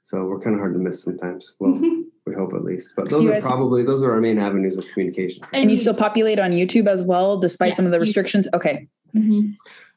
So 0.01 0.25
we're 0.25 0.39
kind 0.39 0.53
of 0.53 0.59
hard 0.59 0.73
to 0.73 0.79
miss 0.79 1.01
sometimes. 1.01 1.53
Well, 1.57 1.73
we 2.25 2.33
hope 2.33 2.53
at 2.53 2.63
least. 2.63 2.93
But 2.95 3.09
those 3.09 3.27
guys, 3.27 3.45
are 3.45 3.49
probably 3.49 3.83
those 3.83 4.03
are 4.03 4.11
our 4.11 4.21
main 4.21 4.37
avenues 4.37 4.77
of 4.77 4.87
communication. 4.89 5.43
And 5.53 5.71
you 5.71 5.77
still 5.77 5.95
populate 5.95 6.39
on 6.39 6.51
YouTube 6.51 6.87
as 6.87 7.01
well, 7.01 7.37
despite 7.37 7.69
yes, 7.69 7.77
some 7.77 7.85
of 7.85 7.91
the 7.91 7.99
restrictions. 7.99 8.47
Okay. 8.53 8.87
Mm-hmm. 9.15 9.51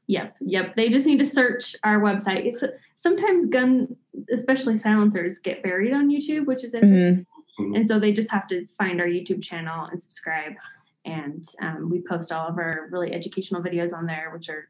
Yep, 0.06 0.36
yep. 0.40 0.76
They 0.76 0.88
just 0.88 1.06
need 1.06 1.18
to 1.18 1.26
search 1.26 1.76
our 1.84 2.00
website. 2.00 2.46
It's, 2.46 2.64
sometimes 2.94 3.46
gun, 3.46 3.94
especially 4.32 4.78
silencers, 4.78 5.38
get 5.38 5.62
buried 5.62 5.92
on 5.92 6.08
YouTube, 6.08 6.46
which 6.46 6.64
is 6.64 6.72
interesting. 6.72 7.26
Mm-hmm. 7.60 7.74
And 7.74 7.86
so 7.86 8.00
they 8.00 8.12
just 8.12 8.30
have 8.30 8.46
to 8.48 8.66
find 8.78 9.00
our 9.02 9.06
YouTube 9.06 9.42
channel 9.42 9.84
and 9.86 10.02
subscribe. 10.02 10.52
And 11.04 11.46
um, 11.60 11.90
we 11.90 12.02
post 12.08 12.32
all 12.32 12.48
of 12.48 12.56
our 12.56 12.88
really 12.90 13.12
educational 13.12 13.62
videos 13.62 13.92
on 13.92 14.06
there, 14.06 14.30
which 14.32 14.48
are 14.48 14.68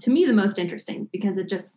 to 0.00 0.10
me 0.10 0.24
the 0.26 0.32
most 0.32 0.58
interesting 0.58 1.08
because 1.12 1.38
it 1.38 1.48
just 1.48 1.76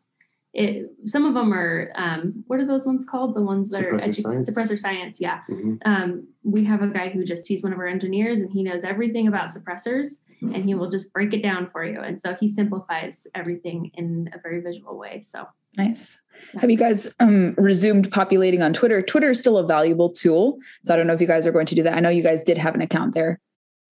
it 0.54 0.92
some 1.06 1.26
of 1.26 1.34
them 1.34 1.54
are 1.54 1.92
um, 1.96 2.44
what 2.48 2.60
are 2.60 2.66
those 2.66 2.86
ones 2.86 3.06
called 3.10 3.36
the 3.36 3.42
ones 3.42 3.70
that 3.70 3.82
suppressor 3.84 3.94
are 3.94 3.98
edu- 4.10 4.22
science. 4.22 4.50
suppressor 4.50 4.78
science 4.80 5.22
yeah 5.22 5.40
Mhm. 5.50 5.78
um, 5.86 6.28
we 6.44 6.64
have 6.66 6.82
a 6.82 6.88
guy 6.88 7.10
who 7.10 7.24
just 7.24 7.48
he's 7.48 7.64
one 7.64 7.72
of 7.74 7.80
our 7.80 7.88
engineers 7.88 8.42
and 8.42 8.52
he 8.52 8.62
knows 8.64 8.84
everything 8.84 9.28
about 9.28 9.50
suppressors 9.50 10.08
and 10.42 10.66
he 10.66 10.74
will 10.74 10.90
just 10.90 11.14
break 11.14 11.34
it 11.36 11.44
down 11.44 11.70
for 11.72 11.86
you 11.86 12.00
and 12.02 12.20
so 12.20 12.34
he 12.34 12.48
simplifies 12.48 13.28
everything 13.36 13.92
in 13.94 14.30
a 14.34 14.40
very 14.40 14.60
visual 14.62 14.98
way 14.98 15.22
so 15.22 15.46
Nice. 15.78 16.20
Yeah. 16.54 16.60
Have 16.60 16.70
you 16.70 16.76
guys 16.78 17.14
um, 17.22 17.54
resumed 17.58 18.12
populating 18.12 18.62
on 18.62 18.74
Twitter? 18.74 19.02
Twitter 19.02 19.30
is 19.30 19.40
still 19.40 19.58
a 19.58 19.66
valuable 19.66 20.10
tool. 20.10 20.58
So 20.84 20.94
I 20.94 20.98
don't 20.98 21.08
know 21.08 21.14
if 21.14 21.22
you 21.22 21.28
guys 21.28 21.48
are 21.48 21.54
going 21.54 21.68
to 21.68 21.76
do 21.76 21.84
that. 21.84 21.94
I 21.94 22.02
know 22.02 22.10
you 22.10 22.22
guys 22.22 22.44
did 22.44 22.58
have 22.58 22.76
an 22.76 22.82
account 22.82 23.14
there 23.14 23.40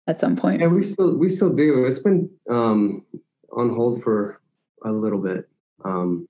at 0.05 0.19
some 0.19 0.35
point. 0.35 0.61
And 0.61 0.71
we 0.75 0.83
still 0.83 1.17
we 1.17 1.29
still 1.29 1.51
do. 1.51 1.83
It's 1.85 1.97
been 1.97 2.29
um, 2.47 3.03
on 3.55 3.69
hold 3.69 4.01
for 4.03 4.41
a 4.83 4.91
little 4.91 5.19
bit. 5.19 5.47
Um, 5.85 6.27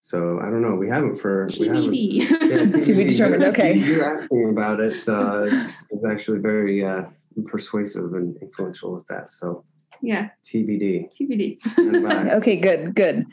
so 0.00 0.40
I 0.40 0.50
don't 0.50 0.62
know. 0.62 0.74
We 0.74 0.88
haven't 0.88 1.16
for 1.16 1.48
we 1.58 1.68
haven't. 1.68 1.90
TBD. 1.90 2.28
To 2.28 2.94
be 2.94 3.04
TBD. 3.04 3.08
determined, 3.08 3.44
okay. 3.44 3.74
You, 3.74 3.84
you 3.84 4.04
asking 4.04 4.50
about 4.50 4.80
it 4.80 5.08
uh, 5.08 5.44
is 5.90 6.04
actually 6.04 6.40
very 6.40 6.84
uh, 6.84 7.04
persuasive 7.46 8.12
and 8.14 8.36
influential 8.42 8.92
with 8.92 9.06
that. 9.06 9.30
So 9.30 9.64
yeah, 10.02 10.30
TBD. 10.44 11.08
TBD. 11.14 12.32
Okay, 12.32 12.56
good, 12.56 12.94
good. 12.94 13.26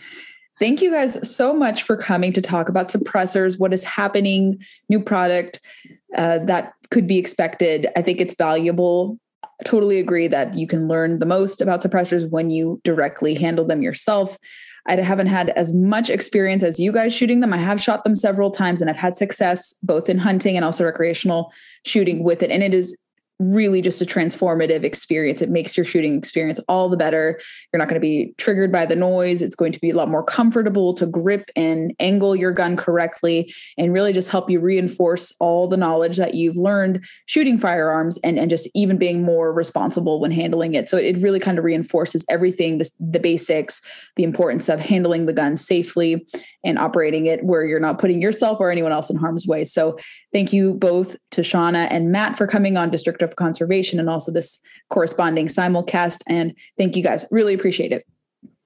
Thank 0.60 0.82
you 0.82 0.92
guys 0.92 1.36
so 1.36 1.54
much 1.54 1.84
for 1.84 1.96
coming 1.96 2.34
to 2.34 2.42
talk 2.42 2.70
about 2.70 2.88
suppressors, 2.88 3.58
what 3.58 3.74
is 3.74 3.84
happening, 3.84 4.60
new 4.90 5.00
product 5.00 5.62
uh, 6.16 6.40
that 6.40 6.74
could 6.92 7.08
be 7.08 7.18
expected. 7.18 7.88
I 7.96 8.02
think 8.02 8.20
it's 8.20 8.36
valuable. 8.36 9.18
Totally 9.66 10.00
agree 10.00 10.28
that 10.28 10.54
you 10.54 10.68
can 10.68 10.88
learn 10.88 11.20
the 11.20 11.26
most 11.26 11.62
about 11.62 11.84
suppressors 11.84 12.30
when 12.30 12.50
you 12.50 12.80
directly 12.84 13.36
handle 13.36 13.66
them 13.66 13.82
yourself. 13.82 14.38
I 14.88 14.96
haven't 14.96 15.28
had 15.28 15.50
as 15.50 15.74
much 15.74 16.10
experience 16.10 16.64
as 16.64 16.80
you 16.80 16.92
guys 16.92 17.14
shooting 17.14 17.42
them. 17.42 17.54
I 17.54 17.58
have 17.58 17.82
shot 17.82 18.04
them 18.04 18.16
several 18.16 18.50
times 18.50 18.82
and 18.82 18.90
I've 18.90 18.98
had 18.98 19.18
success 19.18 19.74
both 19.84 20.10
in 20.10 20.18
hunting 20.18 20.56
and 20.56 20.66
also 20.66 20.86
recreational 20.86 21.54
shooting 21.86 22.24
with 22.24 22.42
it. 22.42 22.50
And 22.50 22.64
it 22.64 22.74
is 22.74 22.98
really 23.40 23.82
just 23.82 24.02
a 24.02 24.06
transformative 24.06 24.84
experience. 24.84 25.42
It 25.42 25.50
makes 25.50 25.78
your 25.78 25.86
shooting 25.86 26.18
experience 26.18 26.60
all 26.68 26.90
the 26.90 26.98
better. 26.98 27.40
You're 27.72 27.80
not 27.80 27.88
going 27.88 28.00
to 28.00 28.06
be 28.06 28.34
triggered 28.38 28.72
by 28.72 28.86
the 28.86 28.96
noise. 28.96 29.42
It's 29.42 29.56
going 29.56 29.72
to 29.72 29.80
be 29.80 29.90
a 29.92 29.96
lot 29.96 30.10
more 30.10 30.24
comfortable 30.24 30.94
to 30.96 31.06
grip 31.06 31.50
and 31.56 31.94
angle 32.00 32.36
your 32.36 32.52
gun 32.52 32.76
correctly 32.76 33.54
and 33.78 33.94
really 33.94 34.12
just 34.12 34.30
help 34.30 34.50
you 34.50 34.60
reinforce 34.60 35.34
all 35.40 35.68
the 35.68 35.78
knowledge 35.78 36.18
that 36.18 36.36
you've 36.36 36.58
learned 36.58 37.04
shooting 37.28 37.58
firearms 37.58 38.18
and, 38.24 38.38
and 38.38 38.50
just 38.50 38.70
even 38.76 38.98
being 38.98 39.24
more 39.24 39.54
responsible 39.54 40.20
when 40.20 40.32
handling 40.32 40.76
it. 40.76 40.90
So 40.90 40.98
it 40.98 41.18
really 41.22 41.40
kind 41.40 41.58
of 41.58 41.64
reinforces 41.64 42.26
everything 42.30 42.78
the, 42.78 42.90
the 43.00 43.20
basics, 43.20 43.82
the 44.18 44.24
importance 44.24 44.68
of 44.68 44.82
handling 44.82 45.26
the 45.26 45.34
gun 45.34 45.56
safely 45.56 46.28
and 46.64 46.78
operating 46.78 47.28
it 47.28 47.44
where 47.44 47.64
you're 47.66 47.80
not 47.80 48.00
putting 48.00 48.22
yourself 48.22 48.58
or 48.60 48.72
anyone 48.72 48.92
else 48.92 49.10
in 49.10 49.16
harm's 49.16 49.48
way. 49.48 49.64
So 49.64 49.98
thank 50.34 50.52
you 50.52 50.74
both 50.74 51.16
to 51.32 51.42
Shauna 51.42 51.88
and 51.90 52.12
Matt 52.12 52.38
for 52.38 52.48
coming 52.48 52.78
on 52.78 52.90
District 52.90 53.22
of 53.22 53.36
Conservation 53.36 54.00
and 54.00 54.10
also 54.10 54.32
this 54.32 54.60
corresponding 54.90 55.48
simulcast. 55.48 56.22
And 56.28 56.54
thank 56.78 56.96
you 56.96 57.04
guys. 57.04 57.26
Really 57.32 57.54
appreciate 57.54 57.92
it. 57.92 58.06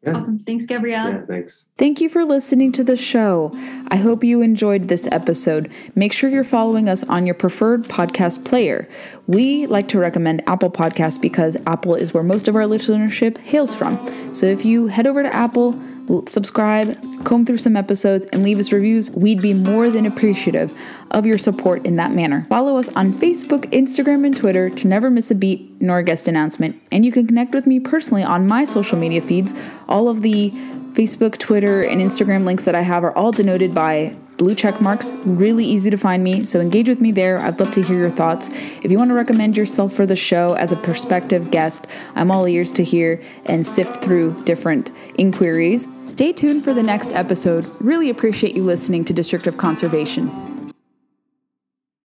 Yeah. 0.04 0.18
Awesome. 0.18 0.40
Thanks, 0.40 0.66
Gabrielle. 0.66 1.10
Yeah. 1.12 1.26
Thanks. 1.26 1.66
Thank 1.78 2.02
you 2.02 2.10
for 2.10 2.26
listening 2.26 2.74
to 2.74 2.84
the 2.84 2.98
show. 2.98 3.52
I 3.88 3.96
hope 3.96 4.22
you 4.22 4.42
enjoyed 4.42 4.90
this 4.90 5.08
episode. 5.14 5.72
Make 5.96 6.12
sure 6.12 6.30
you're 6.30 6.44
following 6.44 6.90
us 6.90 7.06
on 7.06 7.26
your 7.26 7.36
preferred 7.36 7.84
podcast 7.84 8.44
player. 8.44 8.90
We 9.28 9.66
like 9.68 9.88
to 9.90 10.00
recommend 10.00 10.44
Apple 10.46 10.70
Podcasts 10.70 11.22
because 11.22 11.56
Apple 11.66 11.96
is 11.96 12.14
where 12.14 12.24
most 12.24 12.50
of 12.50 12.56
our 12.58 12.64
listenership 12.64 13.38
hails 13.38 13.74
from. 13.74 14.36
So 14.36 14.46
if 14.46 14.66
you 14.66 14.88
head 14.88 15.08
over 15.08 15.24
to 15.24 15.34
Apple, 15.34 15.74
l- 15.74 15.93
subscribe, 16.28 16.96
comb 17.24 17.46
through 17.46 17.58
some 17.58 17.76
episodes, 17.76 18.26
and 18.28 18.44
leave 18.44 18.60
us 18.60 18.72
reviews, 18.72 19.12
we'd 19.12 19.42
be 19.42 19.54
more 19.54 19.90
than 19.90 20.06
appreciative 20.06 20.74
of 21.12 21.26
your 21.26 21.38
support 21.38 21.86
in 21.86 21.96
that 21.98 22.14
manner. 22.14 22.44
Follow 22.46 22.78
us 22.78 22.94
on 22.96 23.14
Facebook, 23.14 23.66
Instagram, 23.72 24.26
and 24.26 24.36
Twitter 24.36 24.70
to 24.70 24.88
never 24.88 25.10
miss 25.10 25.32
a 25.32 25.36
beat 25.36 25.82
nor 25.82 26.00
a 26.00 26.04
guest 26.04 26.28
announcement. 26.28 26.82
And 26.92 27.06
you 27.06 27.12
can 27.12 27.28
connect 27.28 27.54
with 27.54 27.68
me 27.68 27.80
personally 27.80 28.24
on 28.24 28.48
my 28.48 28.64
social 28.64 28.98
media 28.98 29.22
feeds. 29.22 29.54
All 29.88 30.10
of 30.10 30.22
the 30.22 30.52
Facebook, 30.94 31.38
Twitter, 31.38 31.82
and 31.82 32.02
Instagram 32.02 32.46
links 32.46 32.64
that 32.64 32.76
I 32.76 32.82
have 32.82 33.04
are 33.04 33.16
all 33.18 33.32
denoted 33.32 33.74
by 33.74 34.16
blue 34.38 34.56
check 34.56 34.82
marks. 34.82 35.12
Really 35.26 35.66
easy 35.66 35.90
to 35.90 35.98
find 35.98 36.24
me, 36.24 36.44
so 36.44 36.60
engage 36.60 36.90
with 36.90 37.02
me 37.02 37.12
there. 37.12 37.40
I'd 37.40 37.60
love 37.60 37.72
to 37.72 37.82
hear 37.82 37.98
your 37.98 38.10
thoughts. 38.10 38.50
If 38.50 38.92
you 38.92 38.98
want 38.98 39.10
to 39.10 39.16
recommend 39.16 39.58
yourself 39.58 39.94
for 39.94 40.06
the 40.06 40.16
show 40.16 40.54
as 40.54 40.72
a 40.72 40.76
prospective 40.76 41.52
guest, 41.52 41.88
I'm 42.16 42.32
all 42.32 42.48
ears 42.48 42.72
to 42.74 42.84
hear 42.84 43.22
and 43.46 43.66
sift 43.66 44.04
through 44.04 44.44
different 44.44 44.92
inquiries. 45.18 45.88
Stay 46.06 46.34
tuned 46.34 46.64
for 46.64 46.74
the 46.74 46.84
next 46.84 47.14
episode. 47.14 47.66
Really 47.80 48.10
appreciate 48.10 48.56
you 48.56 48.64
listening 48.64 49.06
to 49.06 49.14
District 49.14 49.48
of 49.48 49.58
Conservation. 49.58 50.53